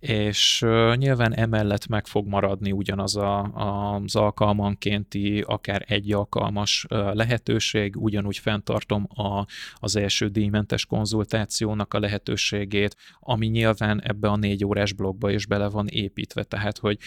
[0.00, 8.38] És nyilván emellett meg fog maradni ugyanaz a, az alkalmankénti, akár egy alkalmas lehetőség, ugyanúgy
[8.38, 15.30] fenntartom a, az első díjmentes konzultációnak a lehetőségét, ami nyilván ebbe a négy órás blogba
[15.30, 16.98] is bele van építve, tehát hogy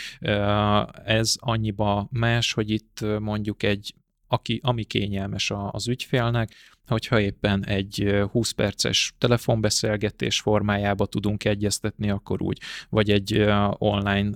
[1.06, 3.94] ez annyiba más, hogy itt mondjuk egy
[4.28, 6.54] aki, ami kényelmes az ügyfélnek,
[6.88, 13.46] hogyha éppen egy 20 perces telefonbeszélgetés formájába tudunk egyeztetni, akkor úgy, vagy egy
[13.78, 14.30] online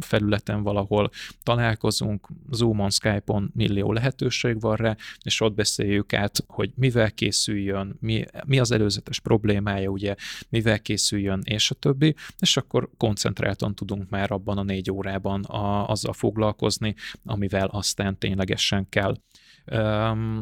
[0.00, 1.10] felületen valahol
[1.42, 8.24] találkozunk, Zoom-on, Skype-on millió lehetőség van rá, és ott beszéljük át, hogy mivel készüljön, mi,
[8.46, 10.14] mi az előzetes problémája, ugye,
[10.48, 15.88] mivel készüljön, és a többi, és akkor koncentráltan tudunk már abban a négy órában a,
[15.88, 19.16] azzal foglalkozni, amivel aztán ténylegesen kell.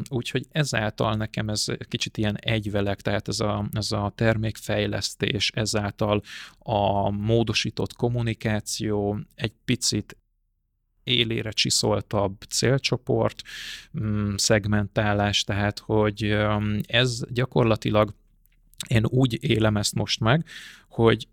[0.09, 6.21] Úgyhogy ezáltal nekem ez kicsit ilyen egyvelek, tehát ez a, ez a termékfejlesztés, ezáltal
[6.59, 10.17] a módosított kommunikáció egy picit
[11.03, 13.41] élére csiszoltabb célcsoport,
[13.99, 16.37] mm, szegmentálás, tehát hogy
[16.87, 18.13] ez gyakorlatilag
[18.87, 20.45] én úgy élem ezt most meg,
[20.89, 21.27] hogy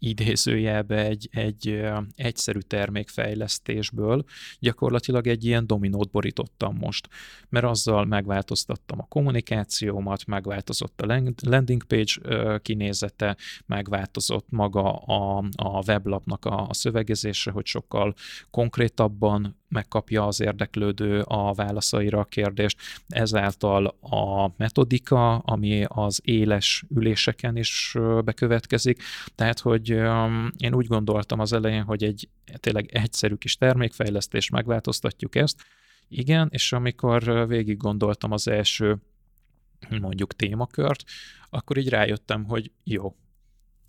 [0.00, 1.82] idézőjelbe egy, egy
[2.14, 4.24] egyszerű termékfejlesztésből.
[4.58, 7.08] Gyakorlatilag egy ilyen dominót borítottam most,
[7.48, 13.36] mert azzal megváltoztattam a kommunikációmat, megváltozott a landing page kinézete,
[13.66, 18.14] megváltozott maga a, a weblapnak a, a szövegezése, hogy sokkal
[18.50, 22.78] konkrétabban megkapja az érdeklődő a válaszaira a kérdést.
[23.08, 29.02] Ezáltal a metodika, ami az éles üléseken is bekövetkezik,
[29.34, 29.88] tehát hogy
[30.56, 35.62] én úgy gondoltam az elején, hogy egy tényleg egyszerű kis termékfejlesztés, megváltoztatjuk ezt,
[36.08, 38.96] igen, és amikor végig gondoltam az első
[40.00, 41.04] mondjuk témakört,
[41.50, 43.16] akkor így rájöttem, hogy jó,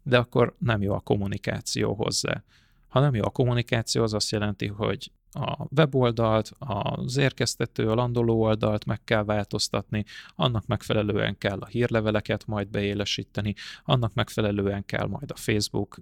[0.03, 2.43] de akkor nem jó a kommunikáció hozzá.
[2.87, 8.41] Ha nem jó a kommunikáció, az azt jelenti, hogy a weboldalt, az érkeztető, a landoló
[8.41, 15.31] oldalt meg kell változtatni, annak megfelelően kell a hírleveleket majd beélesíteni, annak megfelelően kell majd
[15.31, 15.99] a Facebook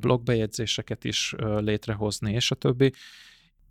[0.00, 2.92] blogbejegyzéseket is létrehozni, és a többi.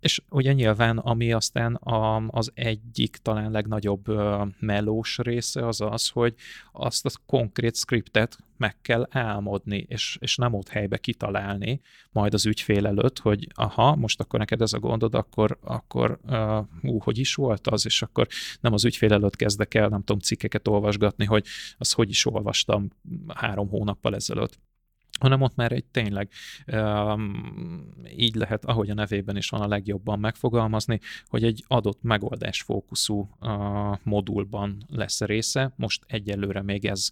[0.02, 6.08] És ugye nyilván, ami aztán a, az egyik talán legnagyobb uh, melós része az az,
[6.08, 6.34] hogy
[6.72, 12.46] azt a konkrét scriptet meg kell álmodni, és, és nem ott helybe kitalálni, majd az
[12.46, 17.18] ügyfél előtt, hogy aha, most akkor neked ez a gondod, akkor, akkor uh, ú, hogy
[17.18, 18.26] is volt az, és akkor
[18.60, 21.46] nem az ügyfél előtt kezdek el, nem tudom, cikkeket olvasgatni, hogy
[21.78, 22.88] az hogy is olvastam
[23.34, 24.58] három hónappal ezelőtt
[25.22, 26.28] hanem ott már egy tényleg
[26.66, 32.62] um, így lehet, ahogy a nevében is van a legjobban megfogalmazni, hogy egy adott megoldás
[32.62, 33.50] fókuszú uh,
[34.02, 37.10] modulban lesz része, most egyelőre még ez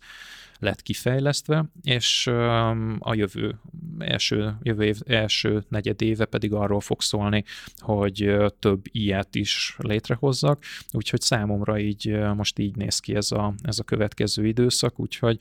[0.59, 3.61] lett kifejlesztve, és um, a jövő
[3.99, 7.45] első, jövő év első negyed éve pedig arról fog szólni,
[7.77, 13.79] hogy több ilyet is létrehozzak, úgyhogy számomra így most így néz ki ez a, ez
[13.79, 15.41] a következő időszak, úgyhogy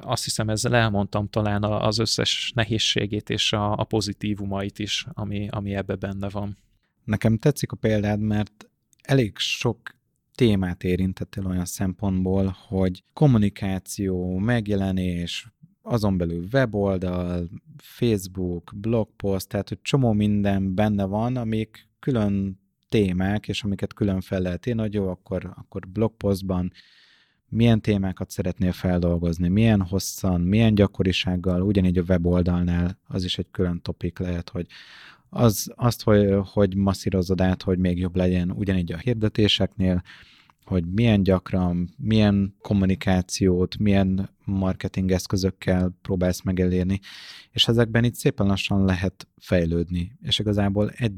[0.00, 5.74] azt hiszem ezzel elmondtam talán az összes nehézségét és a, a pozitívumait is, ami, ami
[5.74, 6.56] ebbe benne van.
[7.04, 8.68] Nekem tetszik a példád, mert
[9.02, 9.96] elég sok
[10.34, 20.12] témát érintettél olyan szempontból, hogy kommunikáció, megjelenés, azon belül weboldal, Facebook, blogpost, tehát hogy csomó
[20.12, 25.52] minden benne van, amik külön témák, és amiket külön fel lehet én, hogy jó, akkor,
[25.56, 26.72] akkor blogpostban
[27.48, 33.80] milyen témákat szeretnél feldolgozni, milyen hosszan, milyen gyakorisággal, ugyanígy a weboldalnál az is egy külön
[33.82, 34.66] topik lehet, hogy
[35.28, 40.02] az, azt, hogy, hogy masszírozod át, hogy még jobb legyen ugyanígy a hirdetéseknél,
[40.64, 47.00] hogy milyen gyakran, milyen kommunikációt, milyen marketing eszközökkel próbálsz megelérni,
[47.50, 50.12] és ezekben itt szépen lassan lehet fejlődni.
[50.22, 51.12] És igazából egy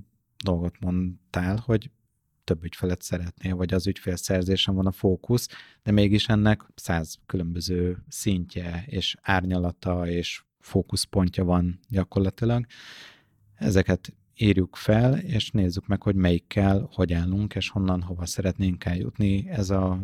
[0.45, 1.91] dolgot mondtál, hogy
[2.45, 5.49] több ügyfelet szeretnél, vagy az ügyfélszerzésen van a fókusz,
[5.83, 12.67] de mégis ennek száz különböző szintje és árnyalata és fókuszpontja van gyakorlatilag.
[13.55, 19.49] Ezeket írjuk fel, és nézzük meg, hogy melyikkel hogy állunk, és honnan hova szeretnénk eljutni.
[19.49, 20.01] Ez a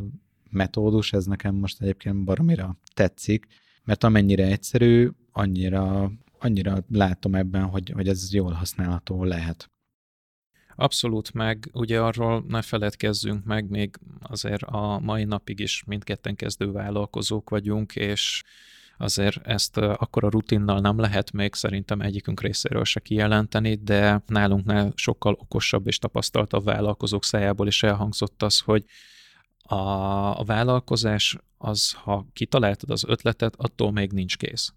[0.50, 3.46] metódus, ez nekem most egyébként baromira tetszik,
[3.84, 9.70] mert amennyire egyszerű, annyira, annyira látom ebben, hogy, hogy ez jól használható lehet.
[10.76, 16.70] Abszolút meg, ugye arról ne feledkezzünk meg, még azért a mai napig is mindketten kezdő
[16.70, 18.42] vállalkozók vagyunk, és
[18.98, 24.92] azért ezt akkor a rutinnal nem lehet még szerintem egyikünk részéről se kijelenteni, de nálunknál
[24.94, 28.84] sokkal okosabb és tapasztaltabb vállalkozók szájából is elhangzott az, hogy
[29.62, 29.74] a,
[30.38, 34.72] a vállalkozás az, ha kitaláltad az ötletet, attól még nincs kész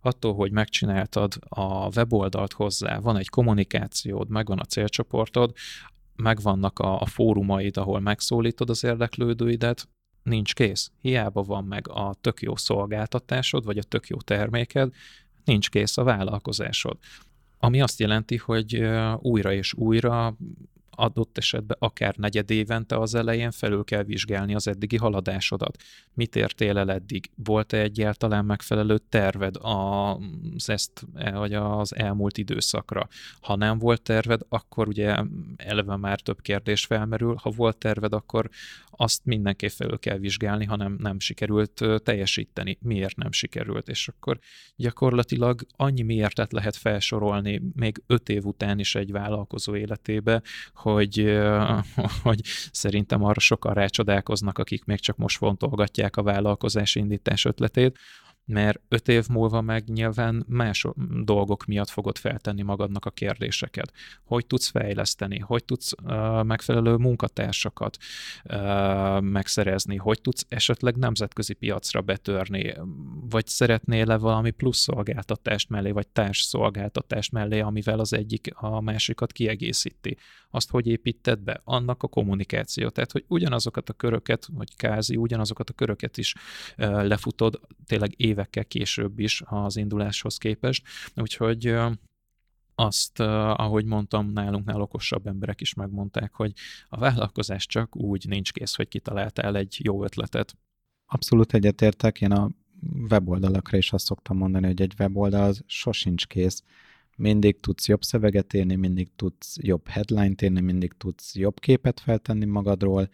[0.00, 5.52] Attól, hogy megcsináltad a weboldalt hozzá, van egy kommunikációd, megvan a célcsoportod,
[6.16, 9.88] megvannak a, a fórumaid, ahol megszólítod az érdeklődőidet,
[10.22, 10.90] nincs kész.
[11.00, 14.92] Hiába van meg a tök jó szolgáltatásod, vagy a tök jó terméked,
[15.44, 16.98] nincs kész a vállalkozásod.
[17.58, 18.84] Ami azt jelenti, hogy
[19.18, 20.36] újra és újra
[20.96, 25.82] adott esetben akár negyed évente az elején felül kell vizsgálni az eddigi haladásodat.
[26.14, 27.30] Mit értél el eddig?
[27.44, 33.08] Volt-e egyáltalán megfelelő terved az ezt, vagy az elmúlt időszakra?
[33.40, 35.16] Ha nem volt terved, akkor ugye
[35.56, 37.36] eleve már több kérdés felmerül.
[37.42, 38.50] Ha volt terved, akkor
[39.02, 42.78] azt mindenképp felül kell vizsgálni, hanem nem sikerült teljesíteni.
[42.80, 43.88] Miért nem sikerült?
[43.88, 44.38] És akkor
[44.76, 50.42] gyakorlatilag annyi miértet lehet felsorolni még öt év után is egy vállalkozó életébe,
[50.74, 51.38] hogy,
[52.22, 52.40] hogy
[52.72, 57.98] szerintem arra sokan rácsodálkoznak, akik még csak most fontolgatják a vállalkozás indítás ötletét,
[58.44, 60.86] mert öt év múlva meg nyilván más
[61.24, 63.92] dolgok miatt fogod feltenni magadnak a kérdéseket.
[64.24, 67.96] Hogy tudsz fejleszteni, hogy tudsz uh, megfelelő munkatársakat
[68.44, 72.74] uh, megszerezni, hogy tudsz esetleg nemzetközi piacra betörni,
[73.30, 79.32] vagy szeretnél-e valami plusz szolgáltatást mellé, vagy társ szolgáltatást mellé, amivel az egyik a másikat
[79.32, 80.16] kiegészíti.
[80.50, 81.60] Azt hogy építed be?
[81.64, 82.88] Annak a kommunikáció.
[82.88, 86.34] Tehát, hogy ugyanazokat a köröket, vagy kázi, ugyanazokat a köröket is
[86.78, 91.74] uh, lefutod tényleg évekkel később is az induláshoz képest, úgyhogy
[92.74, 96.52] azt, ahogy mondtam, nálunknál okosabb emberek is megmondták, hogy
[96.88, 100.54] a vállalkozás csak úgy nincs kész, hogy kitaláltál egy jó ötletet.
[101.06, 102.50] Abszolút egyetértek, én a
[103.10, 106.62] weboldalakra is azt szoktam mondani, hogy egy weboldal az sosincs kész.
[107.16, 112.44] Mindig tudsz jobb szöveget írni, mindig tudsz jobb headline-t írni, mindig tudsz jobb képet feltenni
[112.44, 113.08] magadról,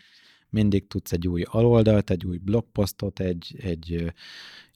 [0.51, 4.13] mindig tudsz egy új aloldalt, egy új blogposztot, egy, egy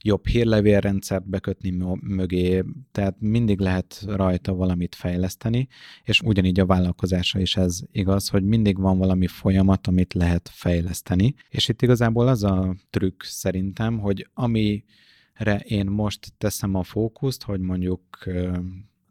[0.01, 5.67] jobb hírlevélrendszert bekötni mögé, tehát mindig lehet rajta valamit fejleszteni,
[6.03, 11.35] és ugyanígy a vállalkozása is ez igaz, hogy mindig van valami folyamat, amit lehet fejleszteni,
[11.49, 17.59] és itt igazából az a trükk szerintem, hogy amire én most teszem a fókuszt, hogy
[17.59, 18.01] mondjuk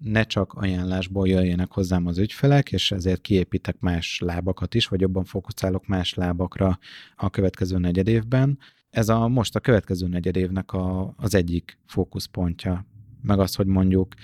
[0.03, 5.24] ne csak ajánlásból jöjjenek hozzám az ügyfelek, és ezért kiépítek más lábakat is, vagy jobban
[5.24, 6.78] fókuszálok más lábakra
[7.16, 8.59] a következő negyed évben.
[8.90, 12.86] Ez a most a következő negyed évnek a, az egyik fókuszpontja,
[13.22, 14.14] meg az, hogy mondjuk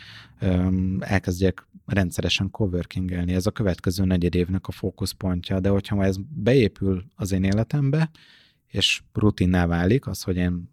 [0.40, 3.32] um, elkezdjek rendszeresen coworkingelni.
[3.32, 8.10] Ez a következő negyed évnek a fókuszpontja, de hogyha ez beépül az én életembe,
[8.66, 10.70] és rutinná válik, az, hogy én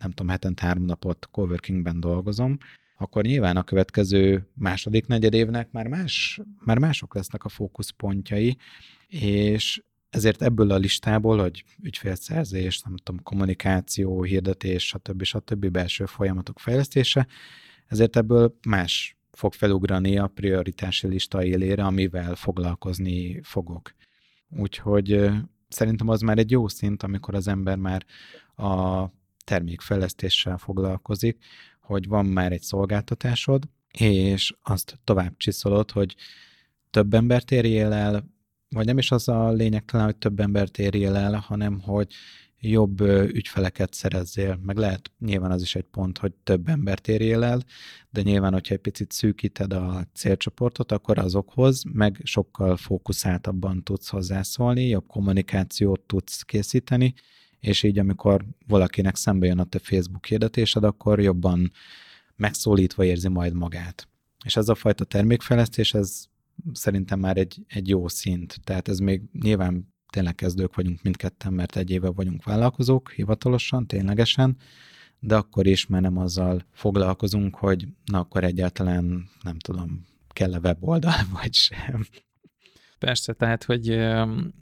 [0.00, 2.58] nem tudom, hetente három napot coworkingben dolgozom,
[2.96, 8.56] akkor nyilván a következő második negyed évnek már, más, már mások lesznek a fókuszpontjai,
[9.08, 15.22] és ezért ebből a listából, hogy ügyfélszerzés, nem tudom, kommunikáció, hirdetés, stb.
[15.22, 15.66] stb.
[15.66, 17.26] belső folyamatok fejlesztése,
[17.86, 23.94] ezért ebből más fog felugrani a prioritási lista élére, amivel foglalkozni fogok.
[24.48, 25.30] Úgyhogy
[25.68, 28.04] szerintem az már egy jó szint, amikor az ember már
[28.56, 29.04] a
[29.44, 31.38] termékfejlesztéssel foglalkozik,
[31.86, 33.64] hogy van már egy szolgáltatásod,
[33.98, 36.14] és azt tovább csiszolod, hogy
[36.90, 38.24] több embert érjél el,
[38.68, 42.14] vagy nem is az a lényeg talán, hogy több embert érjél el, hanem hogy
[42.60, 47.62] jobb ügyfeleket szerezzél, meg lehet nyilván az is egy pont, hogy több embert érjél el,
[48.10, 54.86] de nyilván, hogyha egy picit szűkíted a célcsoportot, akkor azokhoz meg sokkal fókuszáltabban tudsz hozzászólni,
[54.88, 57.14] jobb kommunikációt tudsz készíteni,
[57.60, 61.72] és így amikor valakinek szembe jön a te Facebook hirdetésed, akkor jobban
[62.36, 64.08] megszólítva érzi majd magát.
[64.44, 66.24] És ez a fajta termékfejlesztés, ez
[66.72, 68.60] szerintem már egy, egy jó szint.
[68.64, 74.56] Tehát ez még nyilván tényleg kezdők vagyunk mindketten, mert egy éve vagyunk vállalkozók, hivatalosan, ténylegesen,
[75.20, 81.26] de akkor is már nem azzal foglalkozunk, hogy na akkor egyáltalán nem tudom, kell-e weboldal,
[81.40, 82.06] vagy sem.
[82.98, 83.90] Persze, tehát, hogy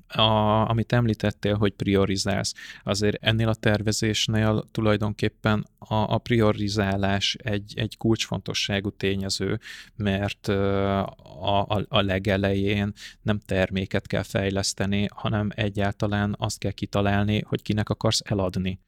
[0.09, 7.97] a, amit említettél, hogy priorizálsz, azért ennél a tervezésnél tulajdonképpen a, a priorizálás egy, egy
[7.97, 9.59] kulcsfontosságú tényező,
[9.97, 17.63] mert a, a, a legelején nem terméket kell fejleszteni, hanem egyáltalán azt kell kitalálni, hogy
[17.63, 18.81] kinek akarsz eladni.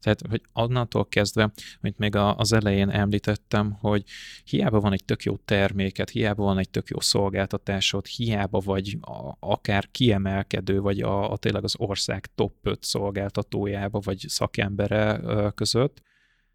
[0.00, 4.04] Tehát, hogy onnantól kezdve, mint még az elején említettem, hogy
[4.44, 9.36] hiába van egy tök jó terméket, hiába van egy tök jó szolgáltatásod, hiába vagy a,
[9.40, 15.20] akár kiemelkedő, vagy a, a tényleg az ország top 5 szolgáltatójába, vagy szakembere
[15.54, 16.02] között,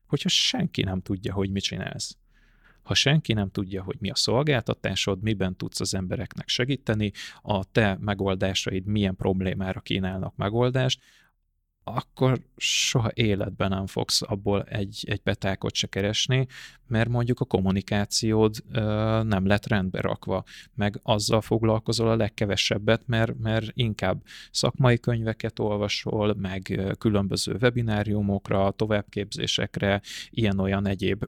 [0.08, 2.18] hogyha senki nem tudja, hogy mit csinálsz.
[2.84, 7.98] Ha senki nem tudja, hogy mi a szolgáltatásod, miben tudsz az embereknek segíteni, a te
[8.00, 11.02] megoldásaid milyen problémára kínálnak megoldást,
[11.88, 16.48] akkor soha életben nem fogsz abból egy, egy betákot se keresni,
[16.88, 18.82] mert mondjuk a kommunikációd ö,
[19.24, 26.34] nem lett rendbe rakva, meg azzal foglalkozol a legkevesebbet, mert, mert inkább szakmai könyveket olvasol,
[26.34, 31.26] meg különböző webináriumokra, továbbképzésekre, ilyen-olyan egyéb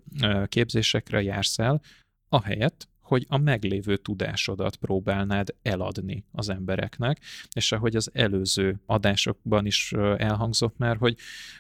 [0.48, 1.82] képzésekre jársz el,
[2.30, 7.20] ahelyett, hogy a meglévő tudásodat próbálnád eladni az embereknek,
[7.56, 11.18] és ahogy az előző adásokban is elhangzott már, hogy,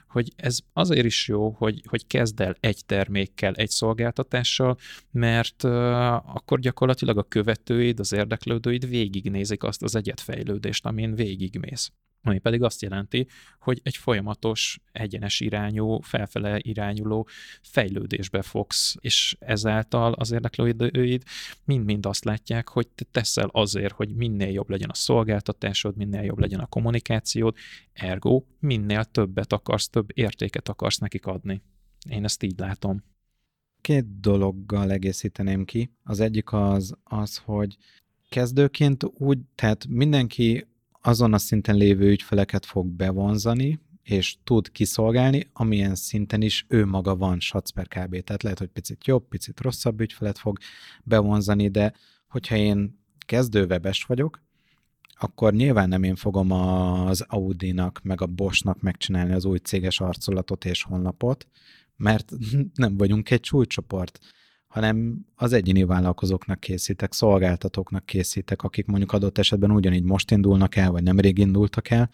[0.07, 4.77] hogy ez azért is jó, hogy, hogy kezd el egy termékkel, egy szolgáltatással,
[5.11, 5.63] mert
[6.23, 11.91] akkor gyakorlatilag a követőid, az érdeklődőid végignézik azt az egyetfejlődést, amin végigmész
[12.27, 13.27] ami pedig azt jelenti,
[13.59, 17.27] hogy egy folyamatos, egyenes irányú, felfele irányuló
[17.61, 21.23] fejlődésbe fogsz, és ezáltal az érdeklődőid
[21.65, 26.39] mind-mind azt látják, hogy te teszel azért, hogy minél jobb legyen a szolgáltatásod, minél jobb
[26.39, 27.55] legyen a kommunikációd,
[27.93, 31.61] ergo minél többet akarsz, több értéket akarsz nekik adni.
[32.09, 33.03] Én ezt így látom.
[33.81, 35.91] Két dologgal egészíteném ki.
[36.03, 37.77] Az egyik az, az hogy
[38.29, 40.67] kezdőként úgy, tehát mindenki
[41.07, 47.15] azon a szinten lévő ügyfeleket fog bevonzani, és tud kiszolgálni, amilyen szinten is ő maga
[47.15, 48.23] van SAC per kb.
[48.23, 50.57] Tehát lehet, hogy picit jobb, picit rosszabb ügyfelet fog
[51.03, 51.93] bevonzani, de
[52.27, 54.41] hogyha én kezdő webes vagyok,
[55.19, 60.65] akkor nyilván nem én fogom az Audi-nak, meg a Bosch-nak megcsinálni az új céges arculatot
[60.65, 61.47] és honlapot,
[61.95, 62.31] mert
[62.73, 64.19] nem vagyunk egy csúcsoport
[64.67, 70.91] hanem az egyéni vállalkozóknak készítek, szolgáltatóknak készítek, akik mondjuk adott esetben ugyanígy most indulnak el,
[70.91, 72.09] vagy nemrég indultak el,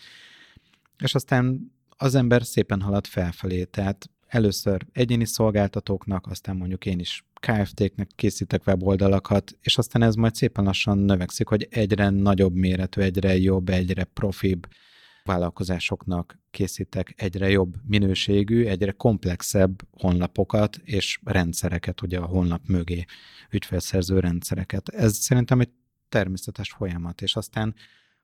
[0.98, 7.26] és aztán az ember szépen halad felfelé, tehát először egyéni szolgáltatóknak, aztán mondjuk én is
[7.34, 13.38] KFT-knek készítek weboldalakat, és aztán ez majd szépen lassan növekszik, hogy egyre nagyobb méretű, egyre
[13.38, 14.68] jobb, egyre profibb
[15.24, 23.06] vállalkozásoknak készítek egyre jobb minőségű, egyre komplexebb honlapokat és rendszereket, ugye a honlap mögé
[23.52, 24.90] ügyfélszerző rendszereket.
[24.90, 25.70] Ez szerintem egy
[26.10, 27.76] természetes folyamat, és aztán,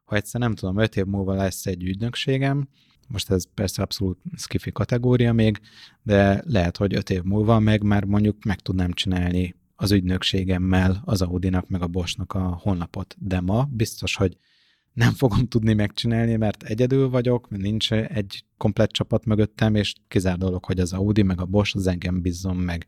[0.04, 2.68] ha egyszer nem tudom, öt év múlva lesz egy ügynökségem,
[3.08, 5.60] most ez persze abszolút skifi kategória még,
[6.04, 11.22] de lehet, hogy öt év múlva meg már mondjuk meg tudnám csinálni az ügynökségemmel, az
[11.22, 13.16] Audinak, meg a Bosnak a honlapot.
[13.20, 14.38] De ma biztos, hogy
[14.94, 20.66] nem fogom tudni megcsinálni, mert egyedül vagyok, nincs egy komplett csapat mögöttem, és kizár dolog,
[20.66, 22.86] hogy az Audi meg a Bosch az engem bízzon meg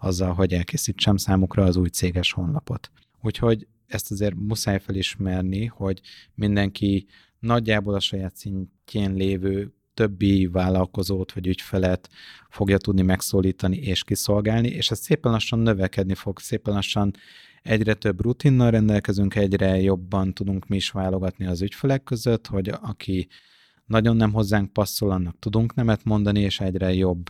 [0.00, 2.90] azzal, hogy elkészítsem számukra az új céges honlapot.
[3.20, 6.00] Úgyhogy ezt azért muszáj felismerni, hogy
[6.34, 7.06] mindenki
[7.38, 12.08] nagyjából a saját szintjén lévő többi vállalkozót vagy ügyfelet
[12.48, 17.12] fogja tudni megszólítani és kiszolgálni, és ez szépen lassan növekedni fog, szépen lassan
[17.62, 23.28] egyre több rutinnal rendelkezünk, egyre jobban tudunk mi is válogatni az ügyfelek között, hogy aki
[23.86, 27.26] nagyon nem hozzánk passzol, annak tudunk nemet mondani, és egyre jobb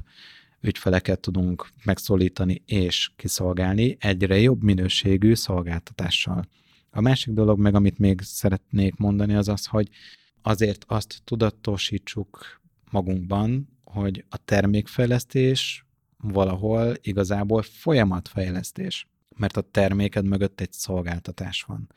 [0.60, 6.48] ügyfeleket tudunk megszólítani és kiszolgálni egyre jobb minőségű szolgáltatással.
[6.90, 9.88] A másik dolog meg, amit még szeretnék mondani, az az, hogy
[10.42, 12.60] azért azt tudatosítsuk
[12.90, 15.86] magunkban, hogy a termékfejlesztés
[16.18, 19.06] valahol igazából folyamatfejlesztés
[19.36, 21.88] mert a terméked mögött egy szolgáltatás van.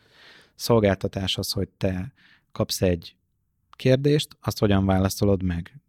[0.56, 2.14] Szolgáltatás az, hogy te
[2.52, 3.16] kapsz egy
[3.70, 5.80] kérdést, azt hogyan válaszolod meg.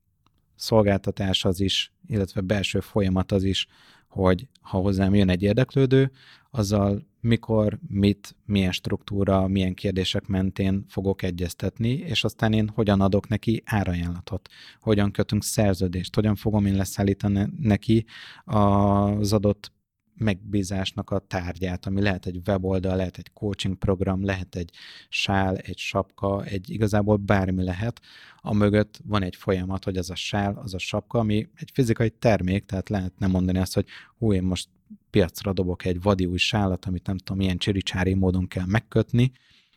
[0.55, 3.67] Szolgáltatás az is, illetve belső folyamat az is,
[4.09, 6.11] hogy ha hozzám jön egy érdeklődő,
[6.51, 13.29] azzal mikor, mit, milyen struktúra, milyen kérdések mentén fogok egyeztetni, és aztán én hogyan adok
[13.29, 14.49] neki árajánlatot,
[14.81, 18.05] hogyan kötünk szerződést, hogyan fogom én leszállítani neki
[18.45, 19.73] az adott
[20.17, 24.71] megbízásnak a tárgyát, ami lehet egy weboldal, lehet egy coaching program, lehet egy
[25.09, 28.01] sál, egy sapka, egy igazából bármi lehet.
[28.37, 32.11] A mögött van egy folyamat, hogy az a sál, az a sapka, ami egy fizikai
[32.11, 33.87] termék, tehát lehetne mondani azt, hogy
[34.19, 34.69] hú, én most
[35.11, 39.33] piacra dobok egy vadi új sálat, amit nem tudom, milyen csiricsári módon kell megkötni,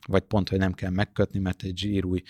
[0.08, 2.22] vagy pont, hogy nem kell megkötni, mert egy zsírúj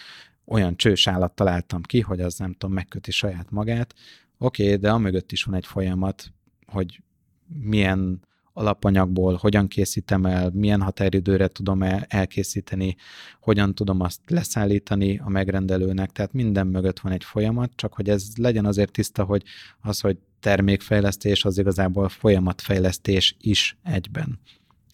[0.46, 3.94] olyan csősálat találtam ki, hogy az nem tudom, megköti saját magát.
[4.38, 6.32] Oké, okay, de a mögött is van egy folyamat,
[6.66, 7.02] hogy
[7.54, 12.96] milyen alapanyagból, hogyan készítem el, milyen határidőre tudom el, elkészíteni,
[13.40, 18.28] hogyan tudom azt leszállítani a megrendelőnek, tehát minden mögött van egy folyamat, csak hogy ez
[18.36, 19.44] legyen azért tiszta, hogy
[19.82, 24.40] az, hogy termékfejlesztés, az igazából folyamatfejlesztés is egyben.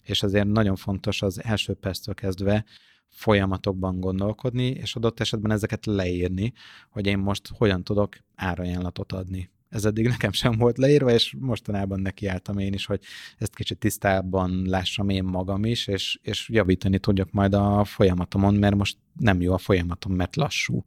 [0.02, 2.64] És azért nagyon fontos az első perctől kezdve
[3.08, 6.52] folyamatokban gondolkodni, és adott esetben ezeket leírni,
[6.90, 12.00] hogy én most hogyan tudok árajánlatot adni ez eddig nekem sem volt leírva, és mostanában
[12.00, 13.00] nekiálltam én is, hogy
[13.38, 18.76] ezt kicsit tisztában lássam én magam is, és, és javítani tudjak majd a folyamatomon, mert
[18.76, 20.84] most nem jó a folyamatom, mert lassú.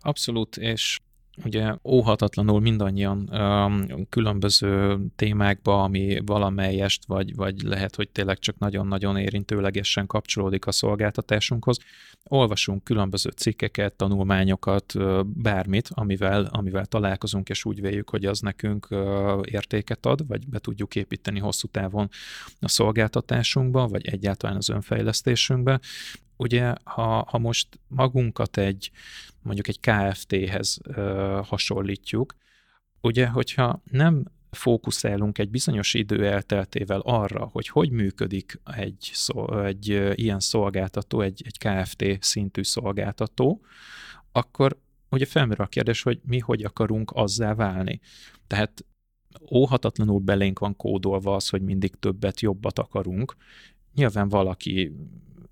[0.00, 0.98] Abszolút, és
[1.44, 9.16] ugye óhatatlanul mindannyian um, különböző témákba, ami valamelyest, vagy, vagy lehet, hogy tényleg csak nagyon-nagyon
[9.16, 11.78] érintőlegesen kapcsolódik a szolgáltatásunkhoz,
[12.24, 14.94] olvasunk különböző cikkeket, tanulmányokat,
[15.26, 18.88] bármit, amivel, amivel találkozunk, és úgy véljük, hogy az nekünk
[19.44, 22.08] értéket ad, vagy be tudjuk építeni hosszú távon
[22.60, 25.80] a szolgáltatásunkba, vagy egyáltalán az önfejlesztésünkbe,
[26.42, 28.90] ugye, ha, ha most magunkat egy,
[29.42, 32.34] mondjuk egy KFT-hez ö, hasonlítjuk,
[33.00, 39.88] ugye, hogyha nem fókuszálunk egy bizonyos idő elteltével arra, hogy hogy működik egy, szó, egy
[40.14, 43.60] ilyen szolgáltató, egy, egy KFT szintű szolgáltató,
[44.32, 44.78] akkor
[45.10, 48.00] ugye felmerül a kérdés, hogy mi hogy akarunk azzá válni.
[48.46, 48.84] Tehát
[49.50, 53.36] óhatatlanul belénk van kódolva az, hogy mindig többet, jobbat akarunk.
[53.94, 54.92] Nyilván valaki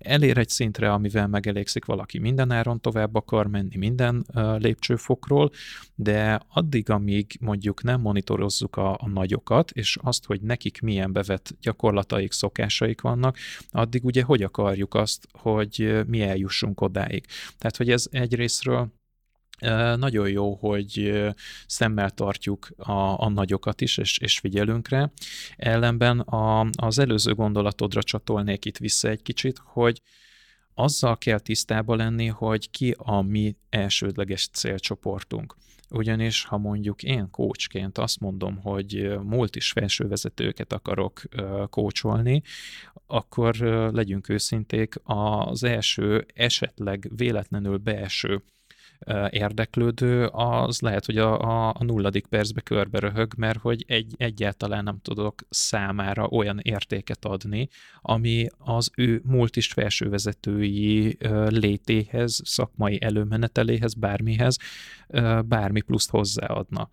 [0.03, 4.25] elér egy szintre, amivel megelégszik valaki mindenáron tovább akar menni minden
[4.57, 5.51] lépcsőfokról,
[5.95, 11.55] de addig, amíg mondjuk nem monitorozzuk a, a nagyokat, és azt, hogy nekik milyen bevett
[11.61, 13.37] gyakorlataik, szokásaik vannak,
[13.69, 17.25] addig ugye hogy akarjuk azt, hogy mi eljussunk odáig.
[17.57, 18.91] Tehát, hogy ez egyrésztről
[19.95, 21.11] nagyon jó, hogy
[21.65, 25.11] szemmel tartjuk a, a nagyokat is, és, és figyelünk rá.
[25.55, 30.01] Ellenben a, az előző gondolatodra csatolnék itt vissza egy kicsit, hogy
[30.73, 35.55] azzal kell tisztába lenni, hogy ki a mi elsődleges célcsoportunk.
[35.89, 41.21] Ugyanis, ha mondjuk én kócsként azt mondom, hogy múlt is felsővezetőket akarok
[41.69, 42.41] kócsolni,
[43.05, 43.55] akkor
[43.93, 48.43] legyünk őszinték, az első esetleg véletlenül beeső
[49.29, 54.83] érdeklődő, az lehet, hogy a, a, a nulladik percbe körbe röhög, mert hogy egy, egyáltalán
[54.83, 57.69] nem tudok számára olyan értéket adni,
[58.01, 64.57] ami az ő multis felsővezetői létéhez, szakmai előmeneteléhez, bármihez,
[65.45, 66.89] bármi pluszt hozzáadna.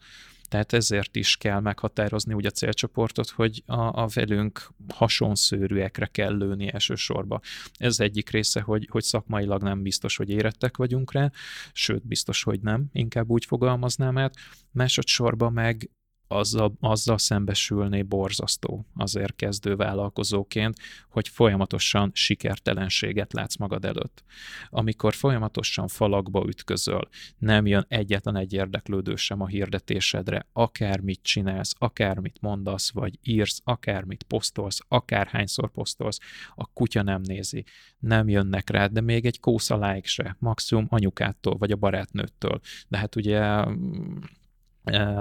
[0.49, 6.72] Tehát ezért is kell meghatározni úgy a célcsoportot, hogy a, a velünk hasonszőrűekre kell lőni
[6.72, 7.40] elsősorba.
[7.76, 11.30] Ez egyik része, hogy, hogy szakmailag nem biztos, hogy érettek vagyunk rá,
[11.72, 14.34] sőt, biztos, hogy nem, inkább úgy fogalmaznám át.
[14.70, 15.90] Másodszorban meg
[16.28, 20.76] azzal, azzal szembesülni borzasztó azért kezdő vállalkozóként,
[21.08, 24.24] hogy folyamatosan sikertelenséget látsz magad előtt.
[24.68, 27.08] Amikor folyamatosan falakba ütközöl,
[27.38, 34.22] nem jön egyetlen egy érdeklődő sem a hirdetésedre, akármit csinálsz, akármit mondasz, vagy írsz, akármit
[34.22, 36.18] posztolsz, akárhányszor posztolsz,
[36.54, 37.64] a kutya nem nézi,
[37.98, 42.60] nem jönnek rád, de még egy kósza like se, maximum anyukától, vagy a barátnőttől.
[42.88, 43.64] De hát ugye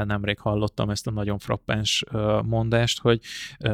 [0.06, 2.04] nemrég hallottam ezt a nagyon frappáns
[2.44, 3.22] mondást, hogy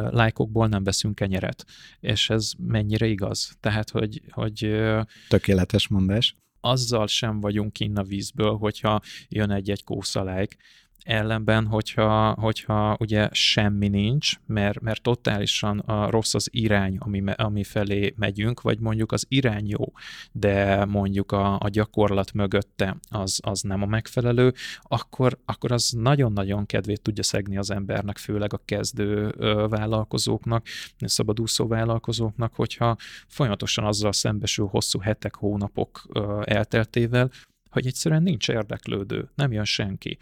[0.09, 1.65] lájkokból nem veszünk kenyeret.
[1.99, 3.57] És ez mennyire igaz?
[3.59, 4.21] Tehát, hogy...
[4.29, 4.81] hogy
[5.29, 6.35] Tökéletes mondás.
[6.59, 10.55] Azzal sem vagyunk kinn a vízből, hogyha jön egy-egy kósza like,
[11.03, 17.63] ellenben, hogyha, hogyha ugye semmi nincs, mert, mert totálisan a rossz az irány, ami, ami
[17.63, 19.91] felé megyünk, vagy mondjuk az irány jó,
[20.31, 26.65] de mondjuk a, a gyakorlat mögötte az, az nem a megfelelő, akkor, akkor az nagyon-nagyon
[26.65, 29.29] kedvét tudja szegni az embernek, főleg a kezdő
[29.69, 30.65] vállalkozóknak,
[30.97, 32.95] szabadúszó vállalkozóknak, hogyha
[33.27, 36.07] folyamatosan azzal szembesül hosszú hetek, hónapok
[36.43, 37.29] elteltével,
[37.69, 40.17] hogy egyszerűen nincs érdeklődő, nem jön senki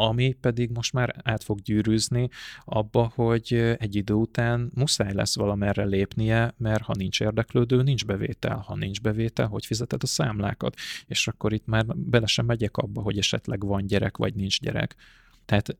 [0.00, 2.28] ami pedig most már át fog gyűrűzni
[2.64, 8.56] abba, hogy egy idő után muszáj lesz valamerre lépnie, mert ha nincs érdeklődő, nincs bevétel.
[8.56, 10.74] Ha nincs bevétel, hogy fizeted a számlákat?
[11.06, 14.96] És akkor itt már bele sem megyek abba, hogy esetleg van gyerek, vagy nincs gyerek.
[15.44, 15.78] Tehát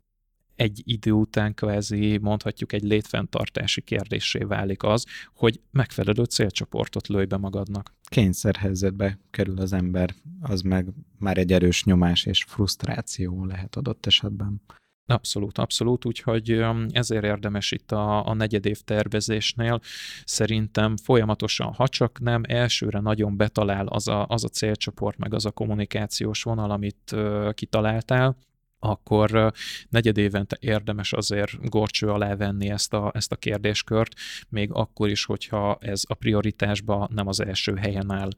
[0.61, 7.37] egy idő után kvázi mondhatjuk egy létfenntartási kérdésé válik az, hogy megfelelő célcsoportot lőj be
[7.37, 7.95] magadnak.
[8.09, 10.89] Kényszerhelyzetbe kerül az ember, az meg
[11.19, 14.63] már egy erős nyomás és frusztráció lehet adott esetben.
[15.07, 19.81] Abszolút, abszolút, úgyhogy um, ezért érdemes itt a, a negyedév tervezésnél
[20.25, 25.45] szerintem folyamatosan, ha csak nem elsőre nagyon betalál az a, az a célcsoport, meg az
[25.47, 28.37] a kommunikációs vonal, amit uh, kitaláltál,
[28.81, 29.53] akkor
[29.89, 34.15] negyed évente érdemes azért gorcső alá venni ezt a, ezt a kérdéskört,
[34.49, 38.31] még akkor is, hogyha ez a prioritásban nem az első helyen áll.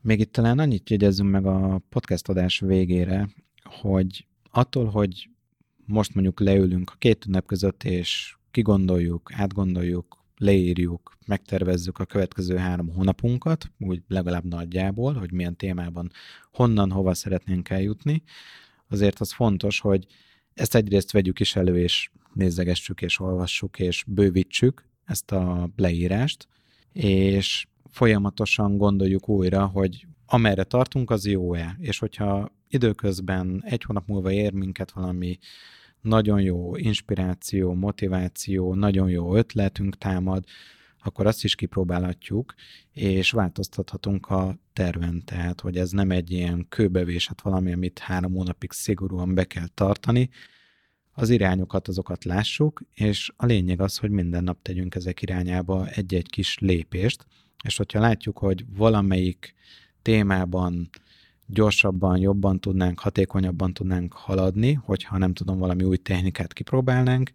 [0.00, 3.28] Még itt talán annyit jegyezzünk meg a podcast adás végére,
[3.62, 5.28] hogy attól, hogy
[5.84, 12.88] most mondjuk leülünk a két ünnep között, és kigondoljuk, átgondoljuk, leírjuk, megtervezzük a következő három
[12.88, 16.10] hónapunkat, úgy legalább nagyjából, hogy milyen témában
[16.52, 18.22] honnan, hova szeretnénk eljutni,
[18.88, 20.06] azért az fontos, hogy
[20.54, 26.48] ezt egyrészt vegyük is elő, és nézegessük, és olvassuk, és bővítsük ezt a leírást,
[26.92, 34.32] és folyamatosan gondoljuk újra, hogy amerre tartunk, az jó-e, és hogyha időközben egy hónap múlva
[34.32, 35.38] ér minket valami
[36.00, 40.44] nagyon jó inspiráció, motiváció, nagyon jó ötletünk támad,
[41.02, 42.54] akkor azt is kipróbálhatjuk,
[42.92, 48.72] és változtathatunk a terven, tehát hogy ez nem egy ilyen kőbevésett valami, amit három hónapig
[48.72, 50.30] szigorúan be kell tartani,
[51.18, 56.30] az irányokat, azokat lássuk, és a lényeg az, hogy minden nap tegyünk ezek irányába egy-egy
[56.30, 57.26] kis lépést,
[57.64, 59.54] és hogyha látjuk, hogy valamelyik
[60.02, 60.90] témában
[61.46, 67.30] gyorsabban, jobban tudnánk, hatékonyabban tudnánk haladni, hogyha nem tudom, valami új technikát kipróbálnánk,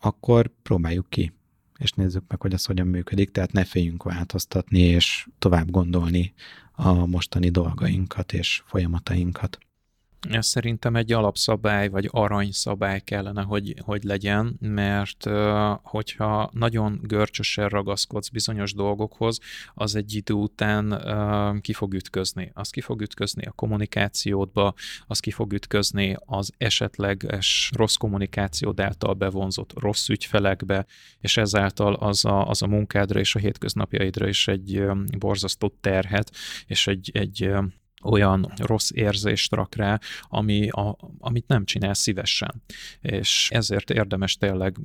[0.00, 1.32] akkor próbáljuk ki,
[1.78, 6.34] és nézzük meg, hogy ez hogyan működik, tehát ne féljünk változtatni, és tovább gondolni
[6.72, 9.58] a mostani dolgainkat és folyamatainkat.
[10.30, 15.28] Ez szerintem egy alapszabály, vagy aranyszabály kellene, hogy, hogy legyen, mert
[15.82, 19.38] hogyha nagyon görcsösen ragaszkodsz bizonyos dolgokhoz,
[19.74, 21.00] az egy idő után
[21.60, 22.50] ki fog ütközni.
[22.54, 24.74] Az ki fog ütközni a kommunikációdba,
[25.06, 30.86] az ki fog ütközni az esetleges rossz kommunikációd által bevonzott rossz ügyfelekbe,
[31.20, 34.84] és ezáltal az a, az a munkádra és a hétköznapjaidra is egy
[35.18, 36.30] borzasztó terhet,
[36.66, 37.54] és egy, egy
[38.06, 42.62] olyan rossz érzést rak rá, ami a, amit nem csinál szívesen.
[43.00, 44.76] És ezért érdemes tényleg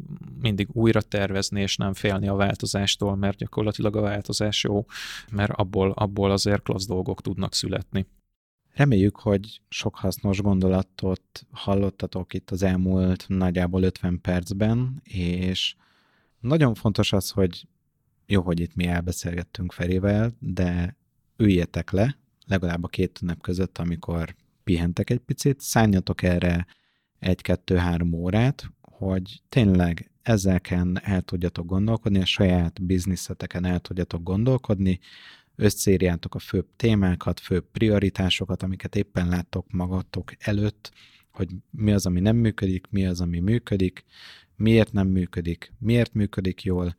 [0.41, 4.85] mindig újra tervezni, és nem félni a változástól, mert gyakorlatilag a változás jó,
[5.31, 8.05] mert abból, abból azért klassz dolgok tudnak születni.
[8.73, 15.75] Reméljük, hogy sok hasznos gondolatot hallottatok itt az elmúlt nagyjából 50 percben, és
[16.39, 17.67] nagyon fontos az, hogy
[18.25, 20.97] jó, hogy itt mi elbeszélgettünk Ferivel, de
[21.37, 22.17] üljetek le,
[22.51, 26.65] legalább a két ünnep között, amikor pihentek egy picit, szálljatok erre
[27.19, 34.99] egy-kettő-három órát, hogy tényleg ezeken el tudjatok gondolkodni, a saját bizniszeteken el tudjatok gondolkodni,
[35.55, 40.91] összérjátok a főbb témákat, főbb prioritásokat, amiket éppen láttok magatok előtt,
[41.31, 44.05] hogy mi az, ami nem működik, mi az, ami működik,
[44.55, 46.95] miért nem működik, miért működik jól,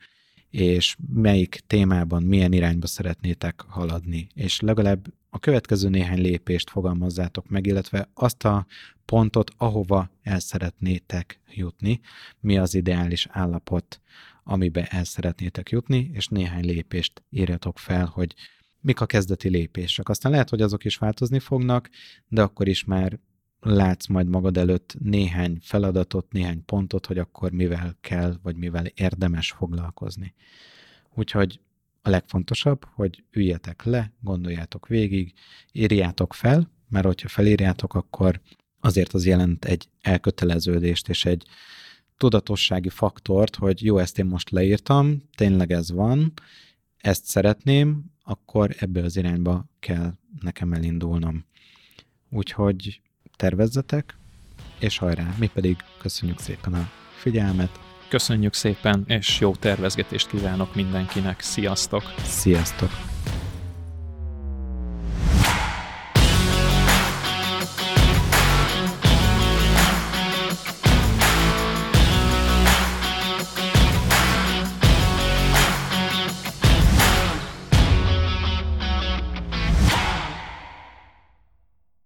[0.52, 4.26] és melyik témában milyen irányba szeretnétek haladni.
[4.34, 8.66] És legalább a következő néhány lépést fogalmazzátok meg, illetve azt a
[9.04, 12.00] pontot, ahova el szeretnétek jutni,
[12.40, 14.00] mi az ideális állapot,
[14.44, 18.34] amibe el szeretnétek jutni, és néhány lépést írjatok fel, hogy
[18.80, 20.08] mik a kezdeti lépések.
[20.08, 21.90] Aztán lehet, hogy azok is változni fognak,
[22.28, 23.18] de akkor is már
[23.64, 29.50] látsz majd magad előtt néhány feladatot, néhány pontot, hogy akkor mivel kell, vagy mivel érdemes
[29.50, 30.34] foglalkozni.
[31.14, 31.60] Úgyhogy
[32.02, 35.32] a legfontosabb, hogy üljetek le, gondoljátok végig,
[35.72, 38.40] írjátok fel, mert hogyha felírjátok, akkor
[38.80, 41.46] azért az jelent egy elköteleződést és egy
[42.16, 46.32] tudatossági faktort, hogy jó, ezt én most leírtam, tényleg ez van,
[46.96, 51.44] ezt szeretném, akkor ebből az irányba kell nekem elindulnom.
[52.30, 53.00] Úgyhogy
[53.42, 54.16] tervezzetek,
[54.78, 55.34] és hajrá!
[55.38, 57.80] Mi pedig köszönjük szépen a figyelmet.
[58.08, 61.40] Köszönjük szépen, és jó tervezgetést kívánok mindenkinek.
[61.40, 62.02] Sziasztok!
[62.22, 63.11] Sziasztok!